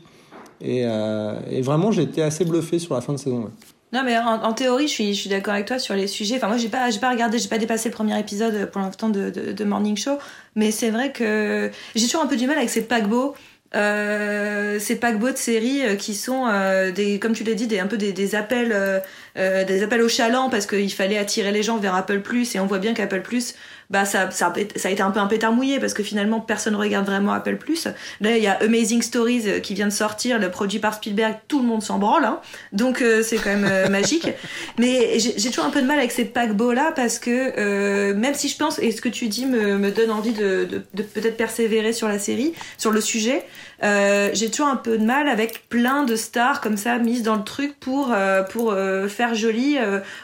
[0.61, 3.51] Et, euh, et vraiment, j'ai été assez bluffé sur la fin de saison.
[3.93, 6.35] Non, mais en, théorie, je suis, je suis d'accord avec toi sur les sujets.
[6.35, 9.29] Enfin, moi, j'ai pas, pas regardé, j'ai pas dépassé le premier épisode pour l'instant de,
[9.29, 10.17] de, Morning Show.
[10.55, 13.35] Mais c'est vrai que j'ai toujours un peu du mal avec ces paquebots.
[13.75, 17.79] Euh, ces paquebots de séries euh, qui sont des des, comme tu l'as dit, des,
[17.79, 21.77] un peu des, appels, euh, des appels au chaland parce qu'il fallait attirer les gens
[21.77, 22.21] vers Apple
[22.55, 23.55] et on voit bien qu'Apple Plus
[23.89, 26.75] bah ça, ça, ça a été un peu un pétard mouillé parce que finalement personne
[26.75, 27.87] regarde vraiment Apple Plus.
[28.21, 31.35] Là il y a Amazing Stories euh, qui vient de sortir, le produit par Spielberg,
[31.47, 32.39] tout le monde s'en branle, hein.
[32.71, 34.27] donc euh, c'est quand même euh, magique.
[34.79, 38.33] Mais j'ai toujours un peu de mal avec ces paquebots là parce que euh, même
[38.33, 41.03] si je pense et ce que tu dis me, me donne envie de, de, de
[41.03, 43.45] peut-être persévérer sur la série, sur le sujet,
[43.83, 47.35] euh, j'ai toujours un peu de mal avec plein de stars comme ça mises dans
[47.35, 48.13] le truc pour
[48.49, 48.75] pour
[49.07, 49.77] faire joli.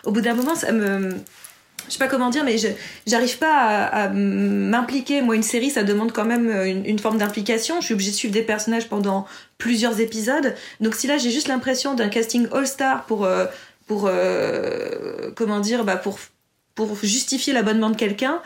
[0.05, 1.11] au bout d'un moment ça me
[1.87, 2.55] je sais pas comment dire, mais
[3.05, 5.21] j'arrive pas à, m'impliquer.
[5.21, 7.81] Moi, une série, ça demande quand même une, une forme d'implication.
[7.81, 9.25] Je suis obligée de suivre des personnages pendant
[9.57, 10.55] plusieurs épisodes.
[10.79, 13.45] Donc si là, j'ai juste l'impression d'un casting all-star pour, euh,
[13.87, 16.19] pour euh, comment dire, bah pour,
[16.75, 18.41] pour justifier l'abonnement de quelqu'un,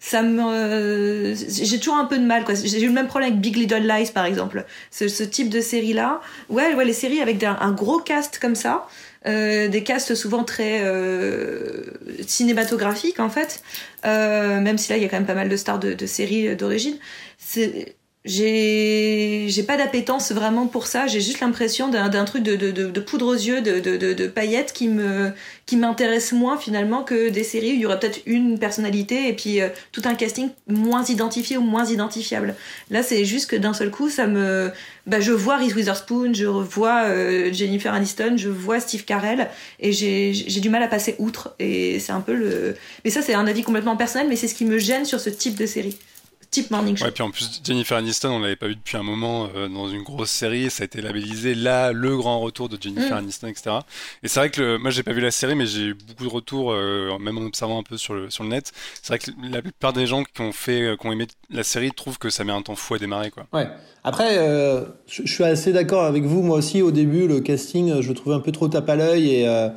[0.00, 3.56] ça me j'ai toujours un peu de mal j'ai eu le même problème avec Big
[3.56, 7.42] Little Lies par exemple ce, ce type de série là ouais ouais les séries avec
[7.42, 8.86] un gros cast comme ça
[9.28, 11.82] euh, des castes souvent très euh,
[12.26, 13.62] cinématographiques en fait.
[14.04, 16.06] Euh, même si là il y a quand même pas mal de stars de, de
[16.06, 16.96] séries d'origine
[18.28, 21.06] j'ai pas d'appétence vraiment pour ça.
[21.06, 25.32] J'ai juste l'impression d'un truc de, poudre aux yeux de, paillettes qui me
[25.64, 29.34] qui m'intéresse moins finalement que des séries où il y aurait peut-être une personnalité et
[29.34, 32.54] puis euh, tout un casting moins identifié ou moins identifiable.
[32.90, 34.70] Là c'est juste que d'un seul coup ça me
[35.06, 39.48] bah, je vois Reese Witherspoon je vois euh, Jennifer Aniston je vois Steve Carell
[39.78, 41.54] et j'ai du mal à passer outre.
[41.58, 42.74] Et c'est un peu le
[43.04, 45.28] mais ça c'est un avis complètement personnel mais c'est ce qui me gêne sur ce
[45.28, 45.98] type de série
[46.50, 47.04] type Morning Show.
[47.04, 49.88] Ouais, puis en plus, Jennifer Aniston, on l'avait pas vu depuis un moment euh, dans
[49.88, 50.70] une grosse série.
[50.70, 53.18] Ça a été labellisé là, le grand retour de Jennifer mm.
[53.18, 53.76] Aniston, etc.
[54.22, 56.24] Et c'est vrai que le, moi, j'ai pas vu la série, mais j'ai eu beaucoup
[56.24, 58.72] de retours, euh, même en observant un peu sur le, sur le net.
[59.02, 61.64] C'est vrai que la plupart des gens qui ont fait, euh, qui ont aimé la
[61.64, 63.46] série trouvent que ça met un temps fou à démarrer, quoi.
[63.52, 63.68] Ouais.
[64.04, 64.36] Après,
[65.06, 66.40] je, suis assez d'accord avec vous.
[66.40, 69.42] Moi aussi, au début, le casting, je le trouvais un peu trop tape à l'œil
[69.42, 69.68] et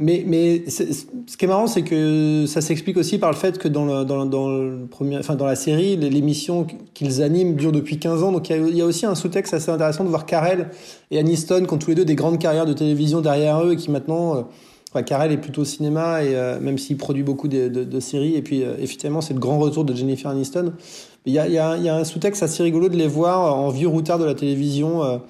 [0.00, 3.68] mais, mais ce qui est marrant, c'est que ça s'explique aussi par le fait que
[3.68, 8.00] dans, le, dans, dans, le premier, enfin dans la série, l'émission qu'ils animent dure depuis
[8.00, 8.32] 15 ans.
[8.32, 10.70] Donc il y a, aussi un sous-texte assez intéressant de voir Carell
[11.12, 13.76] et Aniston, qui ont tous les deux des grandes carrières de télévision derrière eux et
[13.76, 14.36] qui maintenant.
[14.36, 14.42] Euh,
[14.90, 18.34] enfin, Carell est plutôt cinéma, et euh, même s'il produit beaucoup de, de, de, séries.
[18.34, 20.72] Et puis, euh, effectivement, c'est le grand retour de Jennifer Aniston.
[21.24, 23.06] Il y a, il y a, il y a un sous-texte assez rigolo de les
[23.06, 25.20] voir en vieux routard de la télévision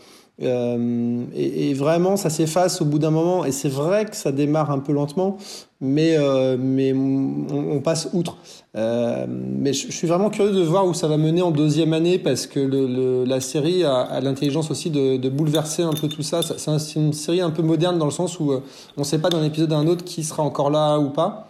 [0.42, 3.44] euh, et, vraiment, ça s'efface au bout d'un moment.
[3.44, 5.36] Et c'est vrai que ça démarre un peu lentement,
[5.80, 8.36] mais, euh, mais on, passe outre.
[8.76, 12.18] Euh, mais je, suis vraiment curieux de voir où ça va mener en deuxième année,
[12.18, 16.40] parce que la série a, a l'intelligence aussi de, bouleverser un peu tout ça.
[16.42, 19.44] C'est une série un peu moderne dans le sens où on ne sait pas d'un
[19.44, 21.48] épisode à un autre qui sera encore là ou pas.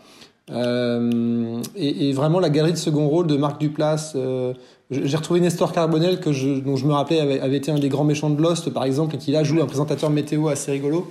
[0.50, 4.52] Et, et, vraiment la galerie de second rôle de Marc Duplass, euh,
[4.90, 7.88] j'ai retrouvé Nestor Carbonel, que je, dont je me rappelais avait, avait, été un des
[7.88, 11.10] grands méchants de Lost, par exemple, et qui là joue un présentateur météo assez rigolo.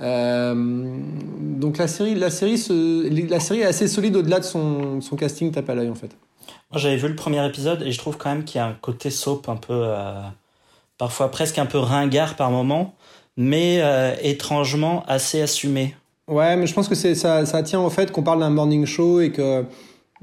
[0.00, 0.54] Euh,
[1.38, 5.16] donc la série, la, série se, la série est assez solide au-delà de son, son
[5.16, 6.10] casting tape à l'œil, en fait.
[6.70, 8.76] Moi, j'avais vu le premier épisode et je trouve quand même qu'il y a un
[8.80, 10.20] côté soap un peu, euh,
[10.96, 12.94] parfois presque un peu ringard par moment,
[13.36, 15.94] mais euh, étrangement assez assumé.
[16.28, 19.20] Ouais, mais je pense que ça, ça tient au fait qu'on parle d'un morning show
[19.20, 19.64] et que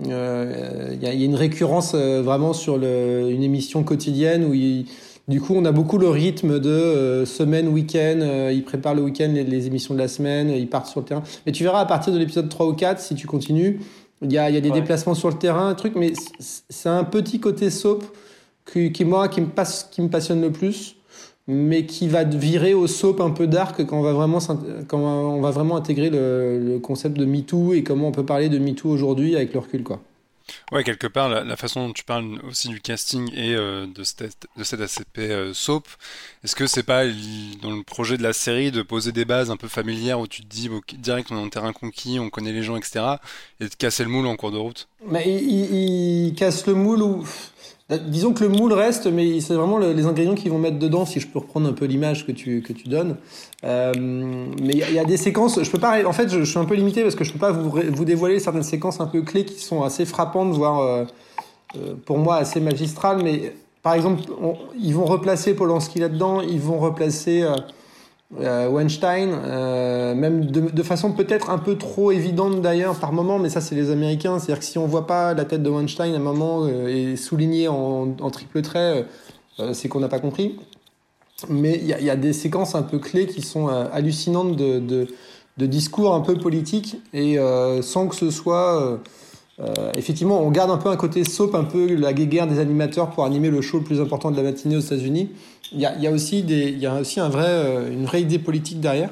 [0.02, 4.46] il euh, y, a, y, a, une récurrence euh, vraiment sur le, une émission quotidienne
[4.46, 4.86] où il,
[5.28, 9.02] du coup on a beaucoup le rythme de euh, semaine, week-end, euh, ils préparent le
[9.02, 11.24] week-end les, les, émissions de la semaine, ils partent sur le terrain.
[11.46, 13.82] Mais tu verras à partir de l'épisode 3 ou 4, si tu continues,
[14.22, 14.80] il y a, y a des ouais.
[14.80, 18.04] déplacements sur le terrain, un truc, mais c'est un petit côté soap
[18.72, 20.96] qui, qui moi qui me, passe, qui me passionne le plus
[21.50, 24.38] mais qui va virer au soap un peu dark quand on va vraiment,
[24.88, 28.50] quand on va vraiment intégrer le, le concept de MeToo et comment on peut parler
[28.50, 30.00] de MeToo aujourd'hui avec le recul, quoi.
[30.72, 34.04] Ouais, quelque part, la, la, façon dont tu parles aussi du casting et euh, de,
[34.04, 35.88] cette, de cette ACP euh, soap,
[36.44, 37.06] est-ce que c'est pas
[37.62, 40.42] dans le projet de la série de poser des bases un peu familières où tu
[40.42, 43.00] te dis, bon, direct, on est en terrain conquis, on connaît les gens, etc.,
[43.60, 44.88] et de casser le moule en cours de route?
[45.08, 47.26] Mais il, il, il casse le moule ou
[47.98, 51.06] disons que le moule reste, mais c'est vraiment le, les ingrédients qu'ils vont mettre dedans,
[51.06, 53.18] si je peux reprendre un peu l'image que tu, que tu donnes.
[53.64, 56.66] Euh, mais il y, a des séquences, je peux pas, en fait, je, suis un
[56.66, 59.44] peu limité parce que je peux pas vous, vous dévoiler certaines séquences un peu clés
[59.44, 61.06] qui sont assez frappantes, voire euh,
[61.78, 63.24] euh, pour moi assez magistrales.
[63.24, 64.22] Mais par exemple,
[64.80, 67.44] ils vont replacer Polanski là-dedans, ils vont replacer
[68.38, 73.12] euh, euh, Weinstein, euh, même de, de façon peut-être un peu trop évidente d'ailleurs par
[73.12, 74.40] moment, mais ça c'est les Américains.
[74.40, 77.16] C'est-à-dire que si on voit pas la tête de Weinstein à un moment euh, et
[77.16, 79.06] souligné en, en, triple trait,
[79.60, 80.60] euh, c'est qu'on n'a pas compris.
[81.48, 84.80] Mais il y, y, a des séquences un peu clés qui sont euh, hallucinantes de,
[84.80, 85.08] de,
[85.58, 89.00] de, discours un peu politiques et euh, sans que ce soit
[89.62, 93.10] euh, effectivement, on garde un peu un côté soap, un peu la guéguerre des animateurs
[93.10, 95.30] pour animer le show le plus important de la matinée aux États-Unis.
[95.72, 97.92] Il y a, il y a aussi, des, il y a aussi un vrai, euh,
[97.92, 99.10] une vraie idée politique derrière.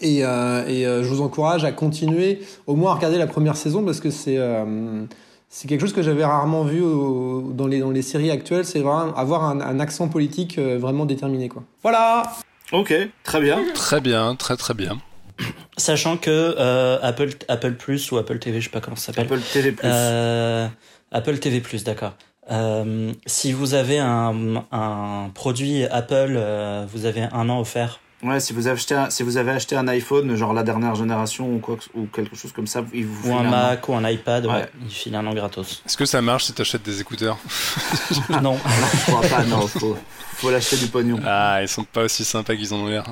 [0.00, 3.56] Et, euh, et euh, je vous encourage à continuer, au moins à regarder la première
[3.56, 5.04] saison, parce que c'est euh,
[5.48, 8.78] c'est quelque chose que j'avais rarement vu au, dans, les, dans les séries actuelles, c'est
[8.78, 11.48] vraiment avoir un, un accent politique euh, vraiment déterminé.
[11.48, 11.64] Quoi.
[11.82, 12.22] Voilà
[12.72, 13.58] Ok, très bien.
[13.74, 15.00] Très bien, très très bien.
[15.76, 19.26] Sachant que euh, Apple Apple Plus ou Apple TV, je sais pas comment ça s'appelle.
[19.26, 19.88] Apple TV Plus.
[19.90, 20.68] Euh,
[21.12, 22.14] Apple TV Plus, d'accord.
[22.50, 28.00] Euh, si vous avez un, un produit Apple, euh, vous avez un an offert.
[28.22, 30.94] Ouais, si vous avez acheté un, si vous avez acheté un iPhone, genre la dernière
[30.94, 33.94] génération ou quoi ou quelque chose comme ça, il vous ou un, un Mac an.
[33.94, 34.52] ou un iPad, ouais.
[34.52, 34.68] ouais.
[34.84, 35.82] il file un an gratos.
[35.86, 37.38] Est-ce que ça marche si tu achètes des écouteurs?
[38.42, 39.44] Non, je crois pas.
[39.44, 39.96] Non, faut
[40.34, 41.18] faut lâcher du pognon.
[41.24, 43.04] Ah, ils sont pas aussi sympas qu'ils en ont l'air.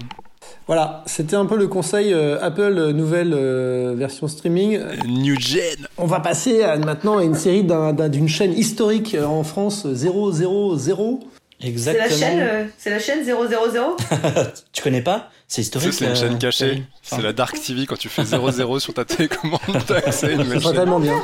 [0.68, 4.78] Voilà, c'était un peu le conseil euh, Apple euh, nouvelle euh, version streaming.
[5.06, 5.88] New Gen.
[5.96, 9.86] On va passer à, maintenant à une série d'un- d'un- d'une chaîne historique en France
[9.92, 10.30] 000.
[11.60, 12.04] C'est Exactement.
[12.08, 13.42] la chaîne, euh, c'est la chaîne 000
[14.72, 15.30] Tu connais pas?
[15.48, 15.92] C'est historique.
[15.94, 16.82] c'est une euh, chaîne cachée.
[17.02, 19.58] Enfin, C'est la Dark TV quand tu fais 0-0 sur ta télécommande.
[19.86, 20.80] T'as accès à une Ça nouvelle sera chaîne.
[20.82, 21.20] tellement bien.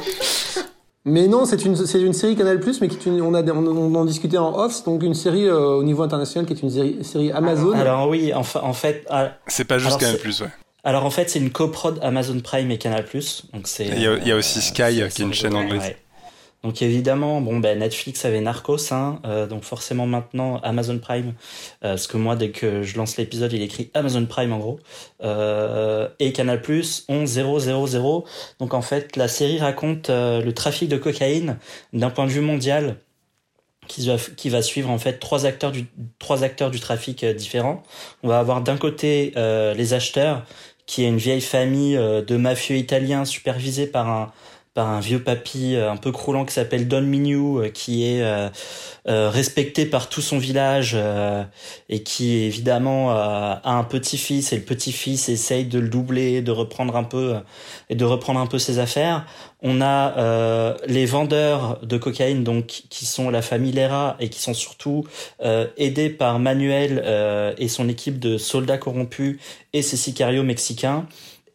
[1.07, 3.67] Mais non, c'est une, c'est une série Canal+, mais qui est une- on, a, on,
[3.67, 6.63] on en discutait en off, c'est donc une série euh, au niveau international qui est
[6.63, 7.73] une série, série Amazon.
[7.73, 10.47] Alors oui, enfin, en fait, ah, C'est pas juste Alors, Canal ouais.
[10.83, 13.05] alors en fait, c'est une coprod Amazon Prime et Canal+.
[13.53, 13.87] Donc c'est.
[13.87, 15.81] Il y a- il y a aussi Sky, c'est- qui est une chaîne anglaise.
[15.83, 15.97] ouais.
[16.65, 21.35] Donc évidemment, bon ben Netflix avait Narcos, hein, euh, donc forcément maintenant Amazon Prime,
[21.85, 24.81] euh, parce que moi dès que je lance l'épisode, il écrit Amazon Prime en gros,
[25.23, 28.23] euh, et Canal Plus 11000.
[28.61, 31.59] Donc en fait, la série raconte euh, le trafic de cocaïne
[31.93, 32.97] d'un point de vue mondial,
[33.87, 34.09] qui
[34.49, 35.85] va, suivre en fait trois acteurs du
[36.19, 37.83] trois acteurs du trafic différents.
[38.23, 40.47] On va avoir d'un côté les acheteurs,
[40.87, 44.33] qui est une vieille famille de mafieux italiens supervisée par un
[44.75, 48.23] par un vieux papy euh, un peu croulant qui s'appelle Don Mignou, euh, qui est
[48.23, 48.51] euh,
[49.07, 50.97] respecté par tout son village
[51.89, 56.97] et qui évidemment a un petit-fils et le petit-fils essaye de le doubler, de reprendre
[56.97, 57.35] un peu
[57.91, 59.27] et de reprendre un peu ses affaires.
[59.63, 64.55] On a les vendeurs de cocaïne donc qui sont la famille Lera et qui sont
[64.55, 65.05] surtout
[65.77, 69.39] aidés par Manuel euh, et son équipe de soldats corrompus
[69.73, 71.07] et ses sicarios mexicains.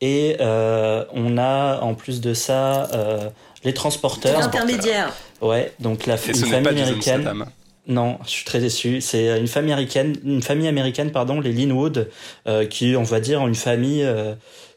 [0.01, 3.29] Et euh, on a en plus de ça euh,
[3.63, 4.41] les transporteurs.
[4.41, 5.13] Intermédiaire.
[5.41, 7.45] Ouais, donc la une famille américaine.
[7.87, 9.01] Non, je suis très déçu.
[9.01, 12.09] C'est une famille américaine, une famille américaine, pardon, les Linwood,
[12.47, 14.35] euh, qui, on va dire, une famille euh,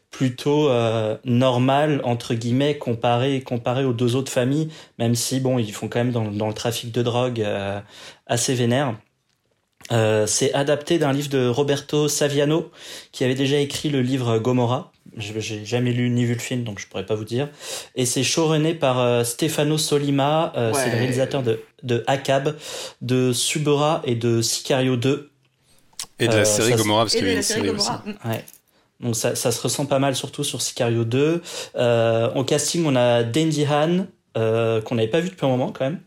[0.09, 4.69] plutôt euh, normale entre guillemets comparée comparée aux deux autres familles,
[4.99, 7.79] même si bon, ils font quand même dans, dans le trafic de drogue euh,
[8.25, 8.95] assez vénère.
[9.91, 12.71] Euh, c'est adapté d'un livre de Roberto Saviano,
[13.11, 14.91] qui avait déjà écrit le livre Gomorrah.
[15.17, 17.49] Je- J'ai jamais lu ni vu le film, donc je pourrais pas vous dire.
[17.95, 22.55] Et c'est showrunné par euh, Stefano Solima, euh, c'est le réalisateur de, de Akab,
[23.01, 25.29] de Subura et de Sicario 2.
[26.19, 27.87] Et de la Euh, série ça, Gomorrah, parce qu'il y avait une série série aussi.
[27.89, 28.03] Gomorrah.
[28.25, 28.29] Mm.
[28.29, 28.45] Ouais.
[29.01, 31.41] Donc ça, ça se ressent pas mal, surtout sur Sicario 2.
[31.75, 34.05] Euh, au casting, on a Dandy Han,
[34.37, 35.99] euh, qu'on n'avait pas vu depuis un moment quand même.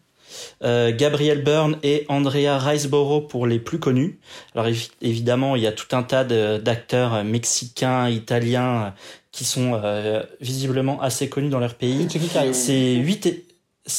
[0.63, 4.19] Euh, Gabriel Byrne et Andrea Riseborough pour les plus connus.
[4.55, 8.91] Alors évi- évidemment, il y a tout un tas d'acteurs euh, mexicains, italiens, euh,
[9.33, 12.03] qui sont euh, visiblement assez connus dans leur pays.
[12.05, 12.53] Et Checky Cario.
[12.53, 13.45] C'est 8 et...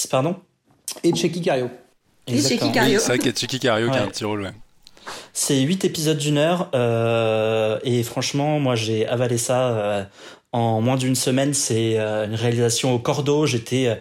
[0.10, 0.36] Pardon?
[1.04, 1.70] Et Checky Cario.
[2.28, 2.72] Et Checky.
[2.72, 2.96] Cario.
[2.96, 4.52] Oui, c'est vrai qu'il y a Chicky Cario qui a un petit rôle, ouais.
[5.32, 10.04] C'est 8 épisodes d'une heure euh, et franchement, moi j'ai avalé ça euh,
[10.52, 11.54] en moins d'une semaine.
[11.54, 13.46] C'est euh, une réalisation au cordeau.
[13.46, 13.96] J'étais euh,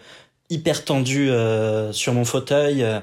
[0.51, 2.82] hyper tendu euh, sur mon fauteuil.
[2.82, 3.01] Euh,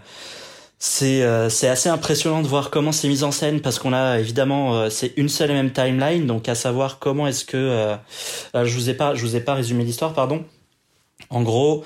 [0.80, 4.20] C'est euh, c'est assez impressionnant de voir comment c'est mis en scène parce qu'on a
[4.20, 7.96] évidemment c'est une seule et même timeline donc à savoir comment est-ce que
[8.54, 10.44] je vous ai pas je vous ai pas résumé l'histoire pardon.
[11.30, 11.86] En gros,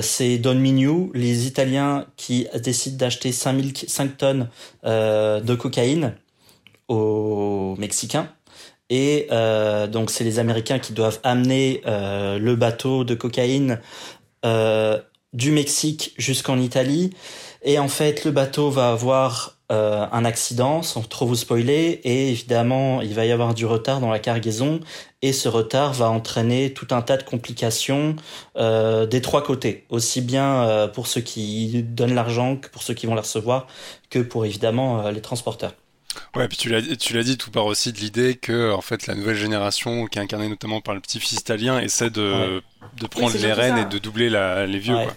[0.00, 4.48] c'est Don Mignou, les Italiens qui décident d'acheter 5000 5 tonnes
[4.82, 6.14] de cocaïne
[6.88, 8.28] aux Mexicains.
[8.88, 9.28] Et
[9.92, 13.78] donc c'est les Américains qui doivent amener le bateau de cocaïne
[14.44, 17.10] du Mexique jusqu'en Italie.
[17.62, 22.30] Et en fait, le bateau va avoir euh, un accident, sans trop vous spoiler, et
[22.30, 24.80] évidemment, il va y avoir du retard dans la cargaison,
[25.20, 28.16] et ce retard va entraîner tout un tas de complications
[28.56, 32.94] euh, des trois côtés, aussi bien euh, pour ceux qui donnent l'argent que pour ceux
[32.94, 33.66] qui vont la recevoir,
[34.08, 35.74] que pour évidemment euh, les transporteurs.
[36.36, 39.06] Ouais, puis tu l'as, tu l'as dit, tout part aussi de l'idée que, en fait,
[39.06, 42.62] la nouvelle génération, qui est incarnée notamment par le petit-fils italien, essaie de,
[43.00, 45.04] de prendre les rênes et de doubler la, les vieux, Ouais.
[45.04, 45.16] quoi.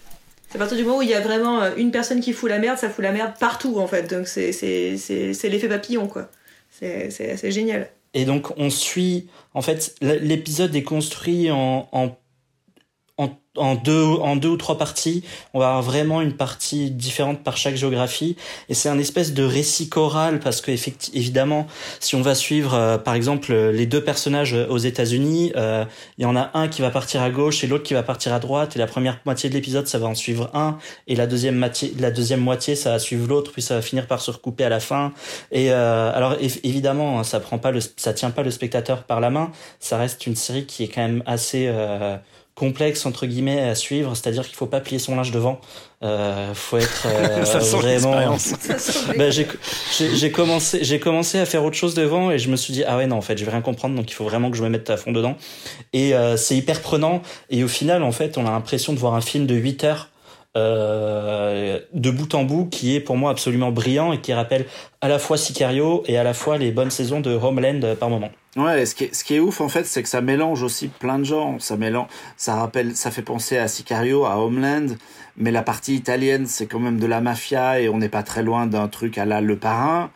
[0.49, 2.49] C'est à partir du moment où il y a vraiment euh, une personne qui fout
[2.49, 4.09] la merde, ça fout la merde partout en fait.
[4.13, 6.29] Donc c'est c'est- c'est- c'est l'effet papillon quoi.
[6.69, 7.89] C'est c'est génial.
[8.13, 12.17] Et donc on suit, en fait, l'épisode est construit en, en,
[13.21, 15.23] en, en deux, en deux ou trois parties.
[15.53, 18.35] On va avoir vraiment une partie différente par chaque géographie.
[18.69, 20.71] Et c'est un espèce de récit choral parce que
[21.13, 21.67] évidemment,
[21.99, 25.85] si on va suivre, euh, par exemple, euh, les deux personnages aux États-Unis, euh,
[26.17, 28.33] il y en a un qui va partir à gauche et l'autre qui va partir
[28.33, 28.75] à droite.
[28.75, 30.77] Et la première moitié de l'épisode, ça va en suivre un.
[31.07, 33.51] Et la deuxième moitié, ça va suivre l'autre.
[33.51, 35.13] Puis ça va finir par se recouper à la fin.
[35.51, 39.03] Et euh, alors év- évidemment, hein, ça prend pas le, ça tient pas le spectateur
[39.03, 39.51] par la main.
[39.79, 42.17] Ça reste une série qui est quand même assez euh,
[42.55, 44.15] complexe entre guillemets à suivre.
[44.15, 45.59] C'est-à-dire qu'il faut pas plier son linge devant.
[46.03, 48.35] Euh, faut être euh, Ça sent vraiment.
[49.17, 49.47] Ben, j'ai
[49.97, 52.83] j'ai- j'ai commencé j'ai commencé à faire autre chose devant et je me suis dit
[52.85, 54.63] ah ouais non en fait je vais rien comprendre donc il faut vraiment que je
[54.63, 55.35] me mette à fond dedans
[55.93, 59.13] et euh, c'est hyper prenant et au final en fait on a l'impression de voir
[59.13, 60.09] un film de 8 heures
[60.57, 64.65] euh, de bout en bout qui est pour moi absolument brillant et qui rappelle
[65.01, 68.31] à la fois Sicario et à la fois les bonnes saisons de Homeland par moment
[68.57, 70.89] Ouais, ce qui, est, ce qui est ouf en fait, c'est que ça mélange aussi
[70.89, 71.55] plein de genres.
[71.59, 74.87] Ça mélange, ça rappelle, ça fait penser à Sicario, à Homeland,
[75.37, 78.43] mais la partie italienne, c'est quand même de la mafia et on n'est pas très
[78.43, 80.09] loin d'un truc à la Le Parrain.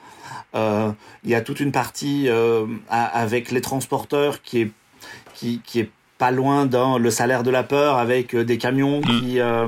[0.54, 0.92] Euh,
[1.24, 4.72] il y a toute une partie euh, avec les transporteurs qui est
[5.34, 9.00] qui, qui est pas loin dans le salaire de la peur avec euh, des camions
[9.00, 9.04] mm.
[9.04, 9.66] qui euh,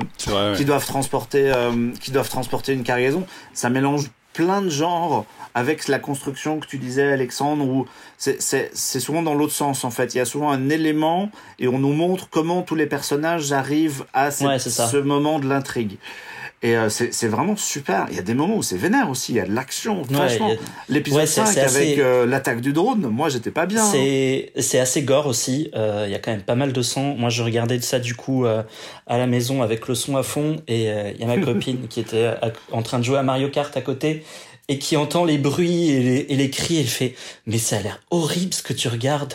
[0.56, 1.52] qui doivent transporter
[2.00, 3.26] qui doivent transporter une cargaison.
[3.54, 5.24] Ça mélange plein de genres
[5.54, 7.86] avec la construction que tu disais Alexandre où
[8.16, 11.78] c'est souvent dans l'autre sens en fait il y a souvent un élément et on
[11.78, 15.98] nous montre comment tous les personnages arrivent à ce moment de l'intrigue
[16.60, 18.06] et euh, c'est vraiment super.
[18.10, 19.32] Il y a des moments où c'est vénère aussi.
[19.32, 20.02] Il y a de l'action.
[20.02, 20.50] Franchement,
[20.88, 23.84] l'épisode 5 avec euh, l'attaque du drone, moi j'étais pas bien.
[23.84, 25.70] C'est assez gore aussi.
[25.76, 27.14] Euh, il y a quand même pas mal de sang.
[27.16, 30.56] Moi je regardais ça du coup à la maison avec le son à fond.
[30.66, 32.34] Et il y a ma copine qui était
[32.72, 34.24] en train de jouer à Mario Kart à côté
[34.68, 36.78] et qui entend les bruits et les, et les cris.
[36.78, 37.14] Elle fait
[37.46, 39.34] Mais ça a l'air horrible ce que tu regardes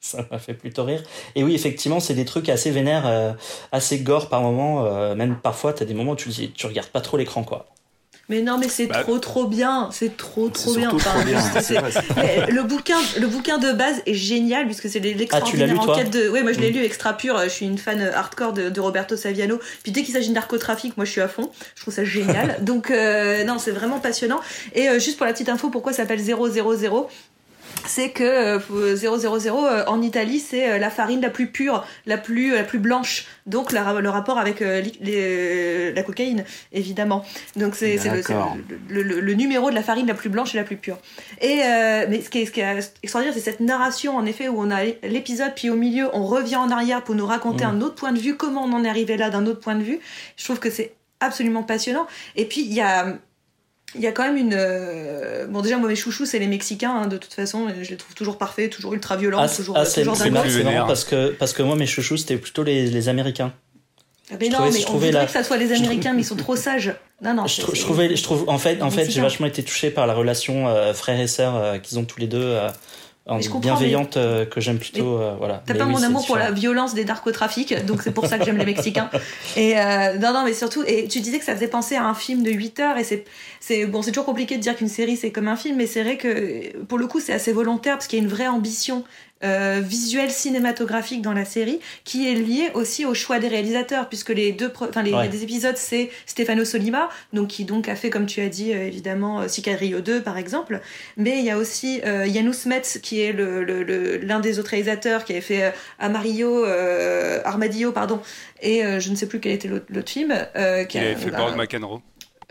[0.00, 1.02] ça m'a fait plutôt rire.
[1.34, 3.32] Et oui, effectivement, c'est des trucs assez vénères, euh,
[3.70, 4.86] assez gore par moment.
[4.86, 7.66] Euh, même parfois, t'as des moments où tu, tu regardes pas trop l'écran, quoi.
[8.30, 10.92] Mais non, mais c'est bah, trop trop bien, c'est trop trop bien.
[10.92, 16.28] le bouquin, le bouquin de base est génial puisque c'est l'extraordinaire ah, enquête de.
[16.28, 16.74] Ouais, moi je l'ai mm.
[16.74, 17.40] lu extra pur.
[17.42, 19.58] Je suis une fan hardcore de, Roberto Saviano.
[19.82, 21.50] Puis dès qu'il s'agit de narcotrafic, moi je suis à fond.
[21.74, 22.58] Je trouve ça génial.
[22.62, 24.40] Donc euh, non, c'est vraiment passionnant.
[24.76, 26.40] Et juste pour la petite info, pourquoi ça s'appelle 000
[27.86, 28.58] c'est que
[28.96, 32.64] 000 euh, euh, en Italie c'est euh, la farine la plus pure, la plus la
[32.64, 33.26] plus blanche.
[33.46, 37.24] Donc le rapport avec la cocaïne évidemment.
[37.56, 37.98] Donc c'est
[38.88, 40.98] le, numéro de la farine la plus blanche et la plus pure.
[41.40, 41.56] Et
[42.08, 44.70] mais ce qui est, ce qui est extraordinaire c'est cette narration en effet où on
[44.70, 47.70] a l'épisode puis au milieu on revient en arrière pour nous raconter mm.
[47.70, 49.82] un autre point de vue comment on en est arrivé là d'un autre point de
[49.82, 50.00] vue.
[50.36, 52.06] Je trouve que c'est absolument passionnant.
[52.36, 53.18] Et puis il y a
[53.94, 56.94] il y a quand même une euh, bon déjà moi mes chouchous c'est les mexicains
[56.94, 59.84] hein, de toute façon je les trouve toujours parfaits toujours ultra violents ah, toujours ah,
[59.84, 63.52] c'est marrant parce que parce que moi mes chouchous c'était plutôt les, les américains
[64.32, 66.54] ah, mais non, mais on voudrait que ça soit les Américains, mais ils sont trop
[66.54, 66.94] sages.
[67.20, 67.46] Non, non.
[67.46, 70.68] Je, trouvais, je trouve, en fait, en fait, j'ai vachement été touché par la relation
[70.68, 72.56] euh, frère et sœur euh, qu'ils ont tous les deux
[73.38, 75.18] bienveillante euh, que j'aime plutôt.
[75.18, 75.62] Euh, voilà.
[75.66, 78.58] T'as pas mon amour pour la violence des narcotrafics, donc c'est pour ça que j'aime
[78.58, 79.10] les Mexicains.
[79.56, 82.14] Et euh, non, non, mais surtout, et tu disais que ça faisait penser à un
[82.14, 83.24] film de 8 heures, et c'est,
[83.60, 86.02] c'est bon, c'est toujours compliqué de dire qu'une série c'est comme un film, mais c'est
[86.02, 89.04] vrai que pour le coup c'est assez volontaire parce qu'il y a une vraie ambition
[89.42, 94.28] euh, visuel cinématographique dans la série qui est lié aussi au choix des réalisateurs puisque
[94.28, 98.26] les deux enfin les, des épisodes c'est Stefano Solima donc qui donc a fait comme
[98.26, 100.80] tu as dit euh, évidemment euh, Sicario 2 par exemple.
[101.16, 105.24] Mais il y a aussi euh, Janusz Metz qui est le, l'un des autres réalisateurs
[105.24, 106.64] qui avait fait Amarillo
[107.44, 108.20] Armadillo pardon
[108.60, 110.34] et je ne sais plus quel était l'autre film
[110.88, 112.02] qui a, fait Borg McEnroe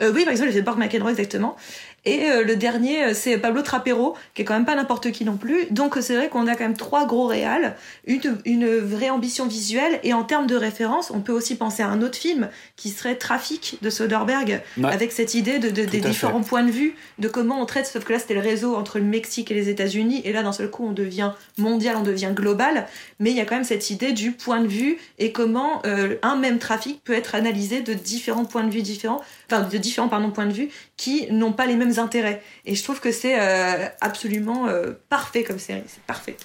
[0.01, 1.57] oui, par exemple, il a fait Borg McEnroe, exactement.
[2.05, 5.25] Et euh, le dernier, euh, c'est Pablo Trapero, qui est quand même pas n'importe qui
[5.25, 5.65] non plus.
[5.71, 7.75] Donc c'est vrai qu'on a quand même trois gros réals,
[8.05, 9.99] une, une vraie ambition visuelle.
[10.03, 13.15] Et en termes de référence, on peut aussi penser à un autre film qui serait
[13.15, 17.65] Trafic de Soderbergh, avec cette idée de, des différents points de vue, de comment on
[17.65, 20.43] traite, sauf que là c'était le réseau entre le Mexique et les États-Unis, et là
[20.43, 22.87] d'un seul coup on devient mondial, on devient global.
[23.19, 26.15] Mais il y a quand même cette idée du point de vue et comment euh,
[26.21, 29.21] un même trafic peut être analysé de différents points de vue différents,
[29.51, 32.41] enfin de différents pardon, points de vue qui n'ont pas les mêmes intérêts.
[32.65, 36.37] Et je trouve que c'est euh, absolument euh, parfait comme série, c'est parfait.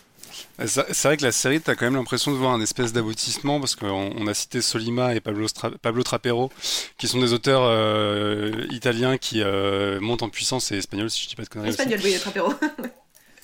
[0.66, 3.58] C'est vrai que la série, tu as quand même l'impression de voir un espèce d'aboutissement,
[3.58, 5.46] parce qu'on a cité Solima et Pablo,
[5.82, 6.50] Pablo Trapero,
[6.96, 9.42] qui sont des auteurs euh, italiens qui
[10.00, 11.70] montent en puissance, et espagnols, si je dis pas de conneries.
[11.70, 12.52] Espagnol, oui, Trapero.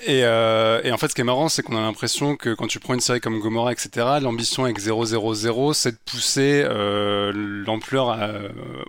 [0.06, 2.66] Et, euh, et, en fait, ce qui est marrant, c'est qu'on a l'impression que quand
[2.66, 5.04] tu prends une série comme Gomorrah, etc., l'ambition avec 000,
[5.74, 8.30] c'est de pousser euh, l'ampleur à,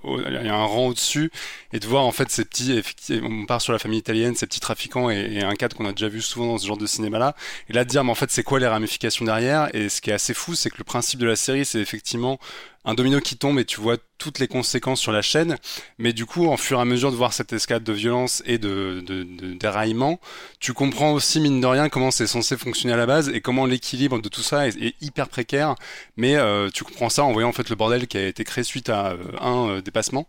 [0.03, 1.32] un rang au-dessus
[1.74, 2.82] et de voir en fait ces petits,
[3.24, 6.07] on part sur la famille italienne, ces petits trafiquants et un cadre qu'on a déjà
[6.07, 7.36] vu souvent dans ce genre de cinéma-là.
[7.70, 10.12] Et là, de dire, mais en fait, c'est quoi les ramifications derrière Et ce qui
[10.12, 12.39] est assez fou, c'est que le principe de la série, c'est effectivement
[12.86, 15.58] un domino qui tombe et tu vois toutes les conséquences sur la chaîne.
[15.98, 18.58] Mais du coup, en fur et à mesure de voir cette escalade de violence et
[18.58, 20.20] de, de, de déraillement,
[20.60, 23.66] tu comprends aussi mine de rien comment c'est censé fonctionner à la base et comment
[23.66, 25.76] l'équilibre de tout ça est, hyper précaire.
[26.18, 28.64] Mais euh, tu comprends ça en voyant en fait le bordel qui a été créé
[28.64, 30.28] suite à euh, un euh, dépassement.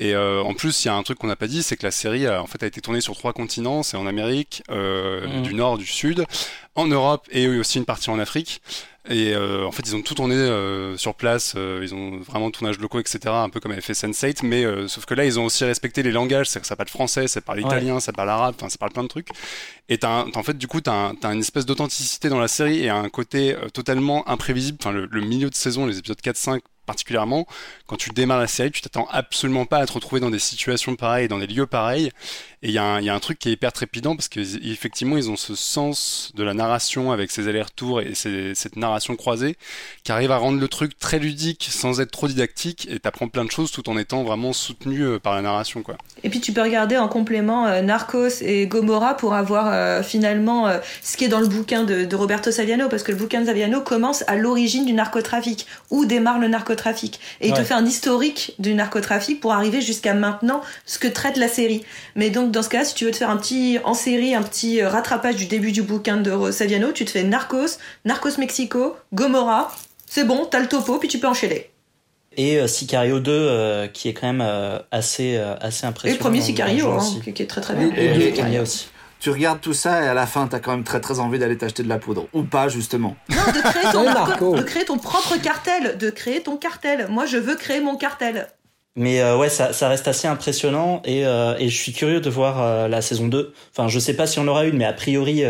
[0.00, 1.90] Et en plus, il y a un truc qu'on n'a pas dit, c'est que la
[1.90, 5.42] série en fait a été tournée sur trois continents, c'est en Amérique mmh.
[5.42, 6.24] du Nord, du Sud,
[6.78, 8.62] en Europe et aussi une partie en Afrique.
[9.10, 11.54] Et euh, en fait, ils ont tout tourné euh, sur place.
[11.56, 13.18] Euh, ils ont vraiment tournage locaux, etc.
[13.26, 14.44] Un peu comme avait fait Sense8.
[14.44, 16.48] Mais sauf que là, ils ont aussi respecté les langages.
[16.48, 18.54] C'est que ça parle français, ça parle italien, ça parle arabe.
[18.58, 19.30] Enfin, ça parle plein de trucs.
[19.88, 22.90] Et t'as, en fait, du coup, t'as, as une espèce d'authenticité dans la série et
[22.90, 24.78] un côté totalement imprévisible.
[24.80, 27.46] Enfin, le, le, milieu de saison, les épisodes 4-5 particulièrement,
[27.86, 30.96] quand tu démarres la série, tu t'attends absolument pas à te retrouver dans des situations
[30.96, 32.10] pareilles, dans des lieux pareils.
[32.62, 35.54] Et il y, a un truc qui est hyper trépidant parce qu'effectivement, ils ont ce
[35.54, 39.56] sens de la narration avec ces allers-retours et cette narration croisée
[40.02, 43.44] qui arrive à rendre le truc très ludique sans être trop didactique et t'apprends plein
[43.44, 45.96] de choses tout en étant vraiment soutenu euh, par la narration, quoi.
[46.24, 50.68] Et puis tu peux regarder en complément euh, Narcos et Gomorrah pour avoir euh, finalement
[51.02, 53.82] ce qui est dans le bouquin de, Roberto Saviano parce que le bouquin de Saviano
[53.82, 57.20] commence à l'origine du narcotrafic, où démarre le narcotrafic.
[57.40, 61.36] Et il te fait un historique du narcotrafic pour arriver jusqu'à maintenant, ce que traite
[61.36, 61.84] la série.
[62.16, 64.42] Mais donc dans ce cas, si tu veux te faire un petit en série, un
[64.42, 68.96] petit euh, rattrapage du début du bouquin de Saviano, tu te fais Narcos, Narcos Mexico,
[69.14, 69.72] Gomorrah,
[70.06, 71.70] c'est bon, t'as le topo, puis tu peux enchaîner.
[72.36, 76.14] Et euh, Sicario 2, euh, qui est quand même assez, assez impressionnant.
[76.14, 77.90] Et le premier Sicario, hein, qui, est très très bien.
[77.96, 78.88] Et, et, aussi
[79.20, 81.58] tu regardes tout ça et à la fin, t'as quand même très très envie d'aller
[81.58, 82.28] t'acheter de la poudre.
[82.32, 83.16] Ou pas, justement.
[83.28, 85.98] Non, de créer, ton de créer ton propre cartel.
[85.98, 87.08] De créer ton cartel.
[87.10, 88.48] Moi, je veux créer mon cartel.
[88.96, 92.30] Mais euh, ouais, ça, ça, reste assez impressionnant et, euh, et je suis curieux de
[92.30, 93.54] voir euh, la saison 2.
[93.70, 95.44] Enfin, je sais pas si on aura une, mais a priori,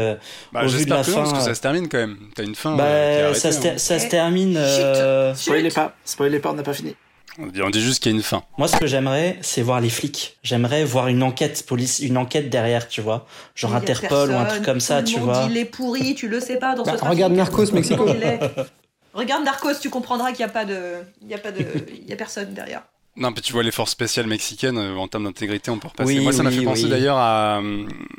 [0.53, 2.19] bah, au vu de la fin, parce que ça se termine quand même.
[2.35, 2.77] T'as une fin.
[2.77, 3.79] Bah, ça, se, hein.
[3.79, 4.59] ça se termine.
[5.35, 6.95] Spoilez pas, spoilez pas, on n'a pas fini.
[7.39, 8.43] On dit juste qu'il y a une fin.
[8.59, 10.37] Moi, ce que j'aimerais, c'est voir les flics.
[10.43, 14.65] J'aimerais voir une enquête police, une enquête derrière, tu vois, genre Interpol ou un truc
[14.65, 15.47] comme ça, tu vois.
[15.49, 18.07] Il est pourri, tu le sais pas dans bah, ce Regarde Narcos Mexico.
[19.15, 22.09] regarde Narcos, tu comprendras qu'il y a pas de, il y a pas de, il
[22.09, 22.83] y a personne derrière.
[23.19, 26.21] Non, mais tu vois les forces spéciales mexicaines euh, en termes d'intégrité, on peut repasser.
[26.21, 27.61] Moi, ça m'a fait penser d'ailleurs à,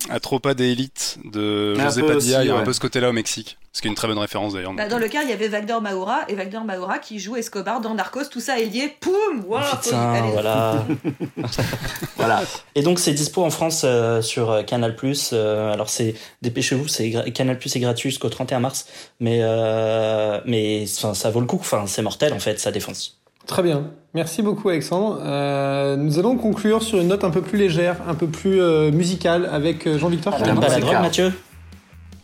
[0.10, 2.44] à Tropa de Elite de José Padilla.
[2.44, 3.58] il y a un peu ce côté-là au Mexique.
[3.72, 4.74] Ce qui est une très bonne référence d'ailleurs.
[4.74, 7.80] Bah, dans le cas, il y avait Wagner Maura et Wagner Maura qui joue Escobar
[7.80, 8.26] dans Narcos.
[8.30, 8.94] Tout ça est lié.
[9.00, 10.86] Poum wow, Putain, voilà.
[12.18, 12.42] voilà.
[12.76, 14.98] Et donc, c'est dispo en France euh, sur euh, Canal+.
[15.32, 18.88] alors, c'est dépêchez-vous, c'est Canal+ est gratuit jusqu'au 31 mars.
[19.22, 19.40] Mais
[20.46, 21.60] mais ça vaut le coup.
[21.62, 23.20] Enfin, c'est mortel en fait, sa défense.
[23.50, 23.90] Très bien.
[24.14, 25.20] Merci beaucoup Alexandre.
[25.24, 28.92] Euh, nous allons conclure sur une note un peu plus légère, un peu plus euh,
[28.92, 30.36] musicale avec euh, Jean-Victor.
[30.38, 31.34] Ah, pas la drogue, Mathieu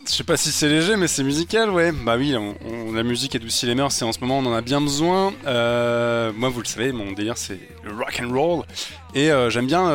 [0.08, 1.90] je sais pas si c'est léger, mais c'est musical, ouais.
[1.90, 4.60] Bah oui, on, la musique adoucit les mœurs, et en ce moment on en a
[4.60, 5.32] bien besoin.
[5.42, 8.62] moi, vous le savez, mon délire c'est le rock and roll,
[9.16, 9.90] et j'aime bien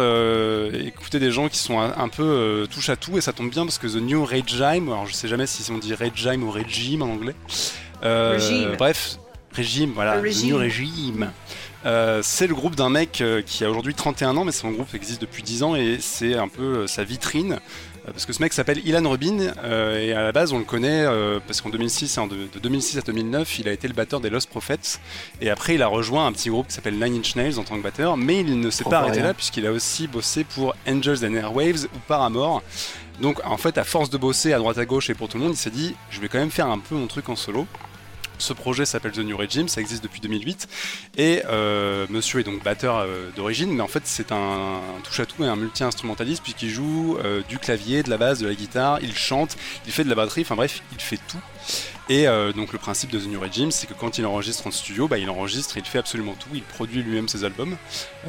[0.74, 3.78] écouter des gens qui sont un, peu touche à tout, et ça tombe bien parce
[3.78, 7.06] que The New Regime, alors je sais jamais si on dit Regime ou Regime en
[7.06, 7.36] anglais.
[8.78, 9.18] bref,
[9.54, 10.56] Régime, voilà, régime.
[10.56, 11.32] Régime.
[11.86, 14.94] Euh, c'est le groupe d'un mec euh, qui a aujourd'hui 31 ans, mais son groupe
[14.94, 17.60] existe depuis 10 ans et c'est un peu euh, sa vitrine.
[18.06, 19.54] Parce que ce mec s'appelle Ilan Rubin
[19.96, 21.06] et à la base on le connaît
[21.46, 24.98] parce qu'en 2006, de, 2006 à 2009 il a été le batteur des Lost Prophets
[25.40, 27.78] et après il a rejoint un petit groupe qui s'appelle Nine Inch Nails en tant
[27.78, 31.24] que batteur mais il ne s'est pas arrêté là puisqu'il a aussi bossé pour Angels
[31.24, 32.64] and Airwaves ou Paramore
[33.22, 35.44] donc en fait à force de bosser à droite à gauche et pour tout le
[35.44, 37.68] monde il s'est dit je vais quand même faire un peu mon truc en solo
[38.42, 40.68] ce projet s'appelle The New Regime, ça existe depuis 2008.
[41.18, 45.48] Et euh, monsieur est donc batteur euh, d'origine, mais en fait c'est un, touche-à-tout et
[45.48, 49.58] un multi-instrumentaliste puisqu'il joue euh, du clavier, de la basse, de la guitare, il chante,
[49.86, 51.40] il fait de la batterie, enfin bref, il fait tout.
[52.12, 54.72] Et euh, donc le principe de The New Regime, c'est que quand il enregistre en
[54.72, 57.78] studio, bah, il enregistre, il fait absolument tout, il produit lui-même ses albums.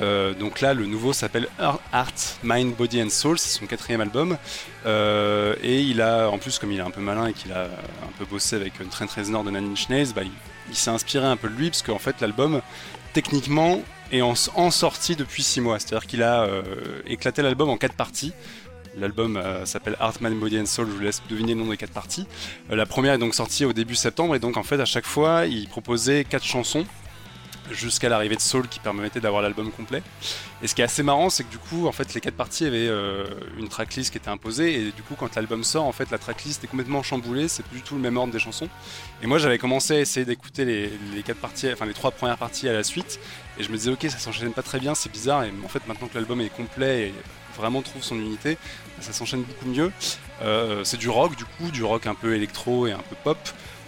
[0.00, 2.12] Euh, donc là, le nouveau s'appelle Art,
[2.44, 4.38] Mind, Body and Soul, c'est son quatrième album.
[4.86, 7.64] Euh, et il a, en plus, comme il est un peu malin et qu'il a
[7.64, 10.22] un peu bossé avec Trent Reznor de Nine Inch bah,
[10.68, 12.60] il, s'est inspiré un peu de lui, parce qu'en fait, l'album,
[13.14, 15.80] techniquement, est en, en sortie depuis six mois.
[15.80, 16.46] C'est-à-dire qu'il a
[17.06, 18.32] éclaté l'album en quatre parties.
[18.98, 21.92] L'album euh, s'appelle Artman Body and Soul, je vous laisse deviner le nom des quatre
[21.92, 22.26] parties.
[22.70, 25.06] Euh, la première est donc sortie au début septembre et donc en fait à chaque
[25.06, 26.84] fois il proposait quatre chansons
[27.70, 30.02] jusqu'à l'arrivée de Soul qui permettait d'avoir l'album complet.
[30.62, 32.66] Et ce qui est assez marrant, c'est que du coup, en fait, les quatre parties
[32.66, 33.24] avaient euh,
[33.58, 36.62] une tracklist qui était imposée, et du coup, quand l'album sort, en fait, la tracklist
[36.64, 38.68] est complètement chamboulée, c'est plus du tout le même ordre des chansons.
[39.22, 42.68] Et moi, j'avais commencé à essayer d'écouter les, quatre parties, enfin les trois premières parties
[42.68, 43.18] à la suite,
[43.58, 45.86] et je me disais, ok, ça s'enchaîne pas très bien, c'est bizarre, et en fait,
[45.86, 47.14] maintenant que l'album est complet et
[47.56, 48.56] vraiment trouve son unité,
[49.02, 49.92] ça s'enchaîne beaucoup mieux.
[50.42, 53.38] Euh, c'est du rock du coup, du rock un peu électro et un peu pop.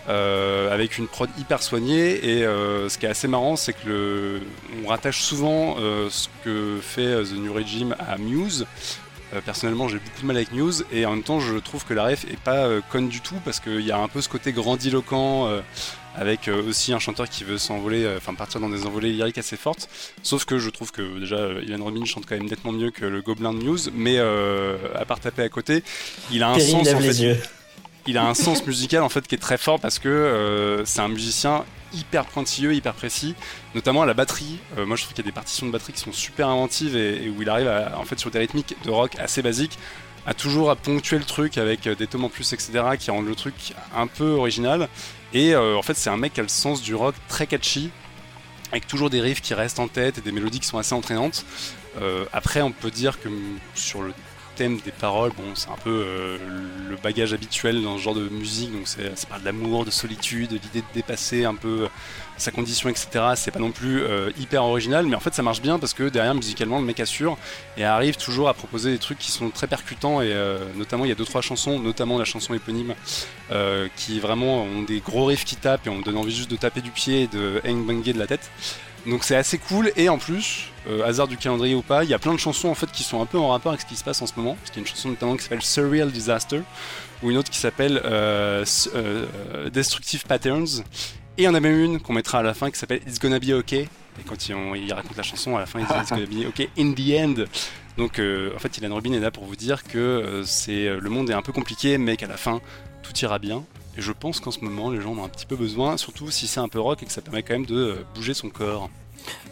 [0.06, 4.38] Euh, avec une prod hyper soignée et euh, ce qui est assez marrant c'est que
[4.84, 5.76] on rattache souvent
[6.10, 8.66] ce que fait The New Regime à Muse
[9.46, 12.04] personnellement j'ai beaucoup de mal avec Muse et en même temps je trouve que la
[12.04, 15.48] ref est pas conne du tout parce qu'il y a un peu ce côté grandiloquent
[16.14, 19.38] avec euh, aussi un chanteur qui veut s'envoler, euh, enfin partir dans des envolées lyriques
[19.38, 19.88] assez fortes.
[20.22, 23.04] Sauf que je trouve que déjà euh, Ivan Robin chante quand même nettement mieux que
[23.04, 25.82] le Gobelin de News, mais à part taper à côté,
[26.30, 27.38] il a un sens en fait,
[28.06, 31.08] il a un sens musical en fait qui est très fort parce que c'est un
[31.08, 33.34] musicien hyper pointilleux, hyper précis,
[33.74, 34.58] notamment à la batterie.
[34.76, 37.28] moi, je trouve qu'il y a des partitions de batterie qui sont super inventives et,
[37.28, 39.78] où il arrive à, en fait sur des rythmiques de rock assez basiques
[40.26, 43.34] à toujours à ponctuer le truc avec des tomes en plus, etc., qui rendent le
[43.34, 44.88] truc un peu original.
[45.32, 47.90] Et euh, en fait, c'est un mec qui a le sens du rock très catchy,
[48.70, 51.44] avec toujours des riffs qui restent en tête et des mélodies qui sont assez entraînantes.
[52.00, 53.28] Euh, après, on peut dire que
[53.74, 54.12] sur le
[54.54, 56.38] thème des paroles, bon, c'est un peu
[56.88, 60.80] le bagage habituel dans ce genre de musique, donc ça parle d'amour, de solitude, l'idée
[60.80, 61.88] de dépasser un peu
[62.36, 63.08] sa condition, etc.
[63.36, 64.02] C'est pas non plus
[64.38, 67.36] hyper original, mais en fait ça marche bien parce que derrière musicalement le mec assure
[67.76, 70.34] et arrive toujours à proposer des trucs qui sont très percutants et
[70.76, 72.94] notamment il y a deux trois chansons, notamment la chanson éponyme,
[73.96, 76.80] qui vraiment ont des gros riffs qui tapent et on donne envie juste de taper
[76.80, 78.50] du pied et de hang banger de la tête.
[79.06, 82.14] Donc c'est assez cool et en plus, euh, hasard du calendrier ou pas, il y
[82.14, 83.96] a plein de chansons en fait qui sont un peu en rapport avec ce qui
[83.96, 84.54] se passe en ce moment.
[84.54, 86.62] Parce qu'il y a une chanson notamment qui s'appelle Surreal Disaster
[87.22, 90.82] ou une autre qui s'appelle euh, euh, Destructive Patterns.
[91.36, 93.18] Et il y en a même une qu'on mettra à la fin qui s'appelle It's
[93.18, 93.88] Gonna Be Okay.
[94.20, 96.70] Et quand il, raconte la chanson à la fin, il dit It's Gonna Be Okay
[96.78, 97.44] in the end.
[97.98, 100.44] Donc en fait, Ilan Rubin est là pour vous dire que
[100.76, 102.60] le monde est un peu compliqué, mais qu'à la fin
[103.02, 103.64] tout ira bien.
[103.96, 106.46] Et je pense qu'en ce moment, les gens ont un petit peu besoin, surtout si
[106.46, 108.90] c'est un peu rock et que ça permet quand même de euh, bouger son corps.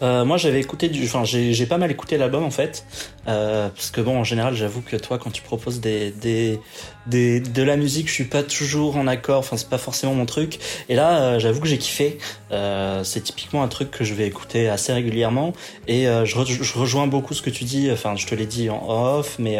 [0.02, 2.84] Euh, moi, j'avais écouté du, enfin, j'ai pas mal écouté l'album en fait,
[3.28, 6.58] euh, parce que bon, en général, j'avoue que toi, quand tu proposes des, des,
[7.06, 9.38] des, de la musique, je suis pas toujours en accord.
[9.38, 10.58] Enfin, c'est pas forcément mon truc.
[10.88, 12.18] Et là, euh, j'avoue que j'ai kiffé.
[12.50, 15.52] Euh, c'est typiquement un truc que je vais écouter assez régulièrement.
[15.88, 17.90] Et euh, je, je, rejoins beaucoup ce que tu dis.
[17.90, 19.58] Enfin, je te l'ai dit en off, mais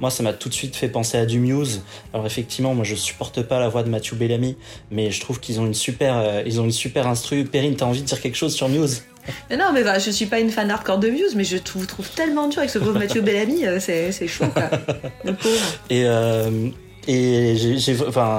[0.00, 1.82] moi, ça m'a tout de suite fait penser à du Muse.
[2.12, 4.56] Alors effectivement, moi, je supporte pas la voix de Matthew Bellamy,
[4.90, 7.44] mais je trouve qu'ils ont une super, ils ont une super instru.
[7.44, 9.02] Perrine, t'as envie de dire quelque chose sur Muse?
[9.50, 11.86] Mais non, mais bah, je suis pas une fan hardcore de Muse, mais je vous
[11.86, 14.70] trouve tellement dur avec ce pauvre Mathieu Bellamy, euh, c'est chaud, quoi.
[15.24, 15.78] Le pauvre.
[15.90, 16.68] Et, euh,
[17.08, 17.76] et,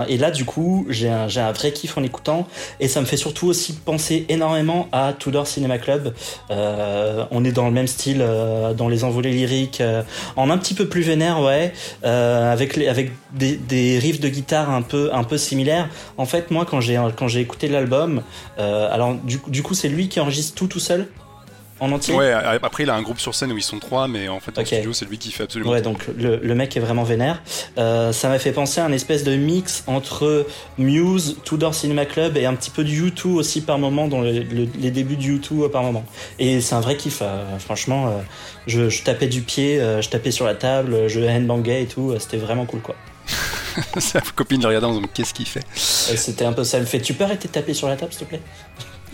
[0.08, 2.48] et là, du coup, j'ai un, un vrai kiff en écoutant.
[2.80, 6.14] Et ça me fait surtout aussi penser énormément à Tudor Cinema Club.
[6.52, 10.04] Euh, on est dans le même style, euh, dans les envolées lyriques, euh,
[10.36, 14.30] en un petit peu plus vénère, ouais, euh, avec, les, avec des, des riffs de
[14.30, 15.90] guitare un peu, un peu similaires.
[16.18, 16.96] En fait, moi, quand j'ai,
[17.40, 18.22] écouté l'album,
[18.58, 21.08] alors du, du coup, c'est lui qui enregistre tout tout seul?
[21.80, 24.28] En entier Ouais, après il a un groupe sur scène où ils sont trois, mais
[24.30, 26.80] en fait en studio c'est lui qui fait absolument Ouais, donc le, le, mec est
[26.80, 27.42] vraiment vénère.
[27.78, 30.46] Euh, ça m'a fait penser à un espèce de mix entre
[30.78, 34.92] Muse, Tudor Cinema Club et un petit peu du U2 aussi par moment, dans les
[34.92, 36.06] débuts du U2 euh, par moment.
[36.40, 38.08] Et c'est un vrai kiff, euh, franchement.
[38.08, 38.12] Euh,
[38.68, 42.38] je, je, tapais du pied, je tapais sur la table, je handbangais et tout, c'était
[42.38, 42.96] vraiment cool quoi.
[44.00, 45.64] Sa copine le regardait en disant qu'est-ce qu'il fait?
[45.76, 48.26] C'était un peu ça, elle fait tu peux arrêter de taper sur la table s'il
[48.26, 48.42] te plaît?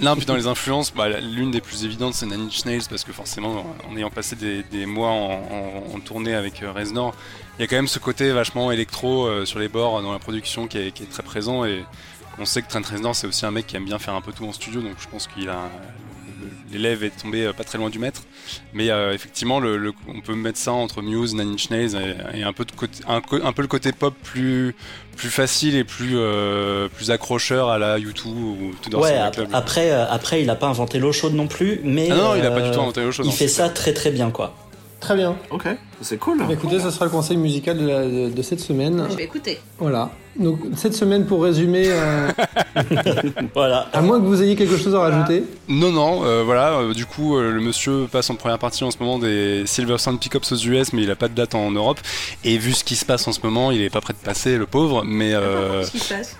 [0.01, 3.03] Non, puis dans les influences, bah, l'une des plus évidentes, c'est Nine Inch Nails, parce
[3.03, 7.13] que forcément, en ayant passé des, mois en, tournée avec euh, Reznor,
[7.57, 10.17] il y a quand même ce côté vachement électro euh, sur les bords dans la
[10.17, 11.65] production qui est, très présent.
[11.65, 11.85] Et
[12.39, 14.31] on sait que Trent Reznor, c'est aussi un mec qui aime bien faire un peu
[14.31, 15.69] tout en studio, donc je pense qu'il a
[16.71, 18.23] l'élève est tombé euh, pas très loin du maître.
[18.73, 21.95] Mais effectivement, le, on peut mettre ça entre Muse, Nine Inch Nails
[22.33, 24.75] et, un, peu de côté, un, peu le côté pop plus,
[25.15, 29.15] plus facile et plus euh, plus accrocheur à la YouTube ou tout dans ouais,
[29.53, 32.45] après euh, après il a pas inventé l'eau chaude non plus mais ah non, il
[32.45, 34.55] a pas du tout inventé l'eau chaude il fait ça très très bien quoi
[35.01, 35.35] très bien.
[35.49, 35.67] Ok
[36.01, 36.39] c'est cool.
[36.39, 39.05] Bah, écoutez ce sera le conseil musical de, de, cette semaine.
[39.09, 39.59] Je vais écouter.
[39.77, 40.09] Voilà.
[40.39, 42.31] Donc cette semaine pour résumer euh...
[43.53, 43.87] voilà.
[43.91, 45.43] à moins que vous ayez quelque chose à rajouter.
[45.67, 46.79] Non non euh, voilà.
[46.79, 50.19] Euh, du coup le monsieur passe en première partie en ce moment des Silver Sound
[50.19, 51.99] Pickups aux US mais il a pas de date en Europe.
[52.43, 54.57] Et vu ce qui se passe en ce moment il est pas prêt de passer
[54.57, 55.03] le pauvre.
[55.05, 55.83] Mais euh...
[55.83, 56.37] ce qui se passe.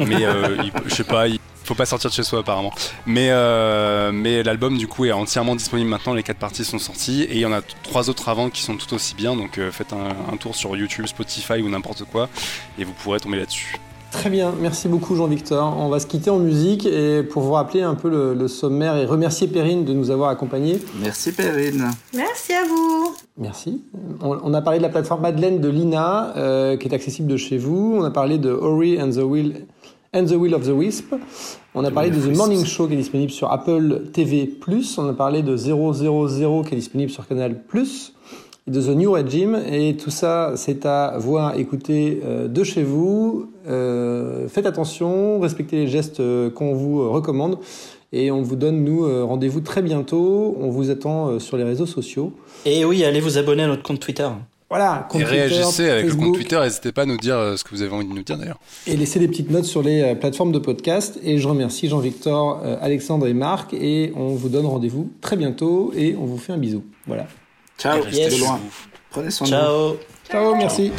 [0.00, 0.56] mais euh,
[0.86, 1.38] je sais pas, il
[1.70, 2.72] faut pas sortir de chez soi apparemment.
[3.06, 7.22] Mais, euh, mais l'album du coup est entièrement disponible maintenant, les quatre parties sont sorties
[7.22, 9.70] et il y en a trois autres avant qui sont tout aussi bien, donc euh,
[9.70, 12.28] faites un, tour sur YouTube, Spotify ou n'importe quoi
[12.76, 13.76] et vous pourrez tomber là-dessus.
[14.10, 15.76] Très bien, merci beaucoup Jean-Victor.
[15.78, 19.04] On va se quitter en musique et pour vous rappeler un peu le, sommaire et
[19.04, 20.80] remercier Perrine de nous avoir accompagnés.
[21.00, 21.92] Merci Perrine.
[22.12, 23.14] Merci à vous.
[23.38, 23.80] Merci.
[24.20, 26.32] On, a parlé de la plateforme Madeleine de Lina
[26.80, 27.94] qui est accessible de chez vous.
[28.00, 29.66] On a parlé de Ori and the Will
[30.12, 31.14] and the Will of the Wisp.
[31.74, 34.50] On a parlé de The Morning Show qui est disponible sur Apple TV+.
[34.98, 35.92] On a parlé de 000
[36.64, 37.56] qui est disponible sur Canal+.
[38.66, 39.60] Et de The New Regime.
[39.70, 43.50] Et tout ça, c'est à voir, écouter euh, de chez vous.
[43.68, 47.58] Euh, faites attention, respectez les gestes euh, qu'on vous recommande.
[48.12, 50.56] Et on vous donne, nous, rendez-vous très bientôt.
[50.60, 52.32] On vous attend sur les réseaux sociaux.
[52.66, 54.28] Et oui, allez vous abonner à notre compte Twitter.
[54.70, 57.64] Voilà, compte et réagissez avec le compte Twitter, n'hésitez pas à nous dire euh, ce
[57.64, 58.60] que vous avez envie de nous dire d'ailleurs.
[58.86, 61.18] Et laissez des petites notes sur les euh, plateformes de podcast.
[61.24, 63.74] Et je remercie Jean-Victor, euh, Alexandre et Marc.
[63.74, 66.84] Et on vous donne rendez-vous très bientôt et on vous fait un bisou.
[67.08, 67.26] Voilà.
[67.78, 68.60] Ciao, restez loin.
[69.10, 69.58] Prenez soin de vous.
[69.58, 69.96] Ciao.
[70.30, 70.92] Ciao, merci.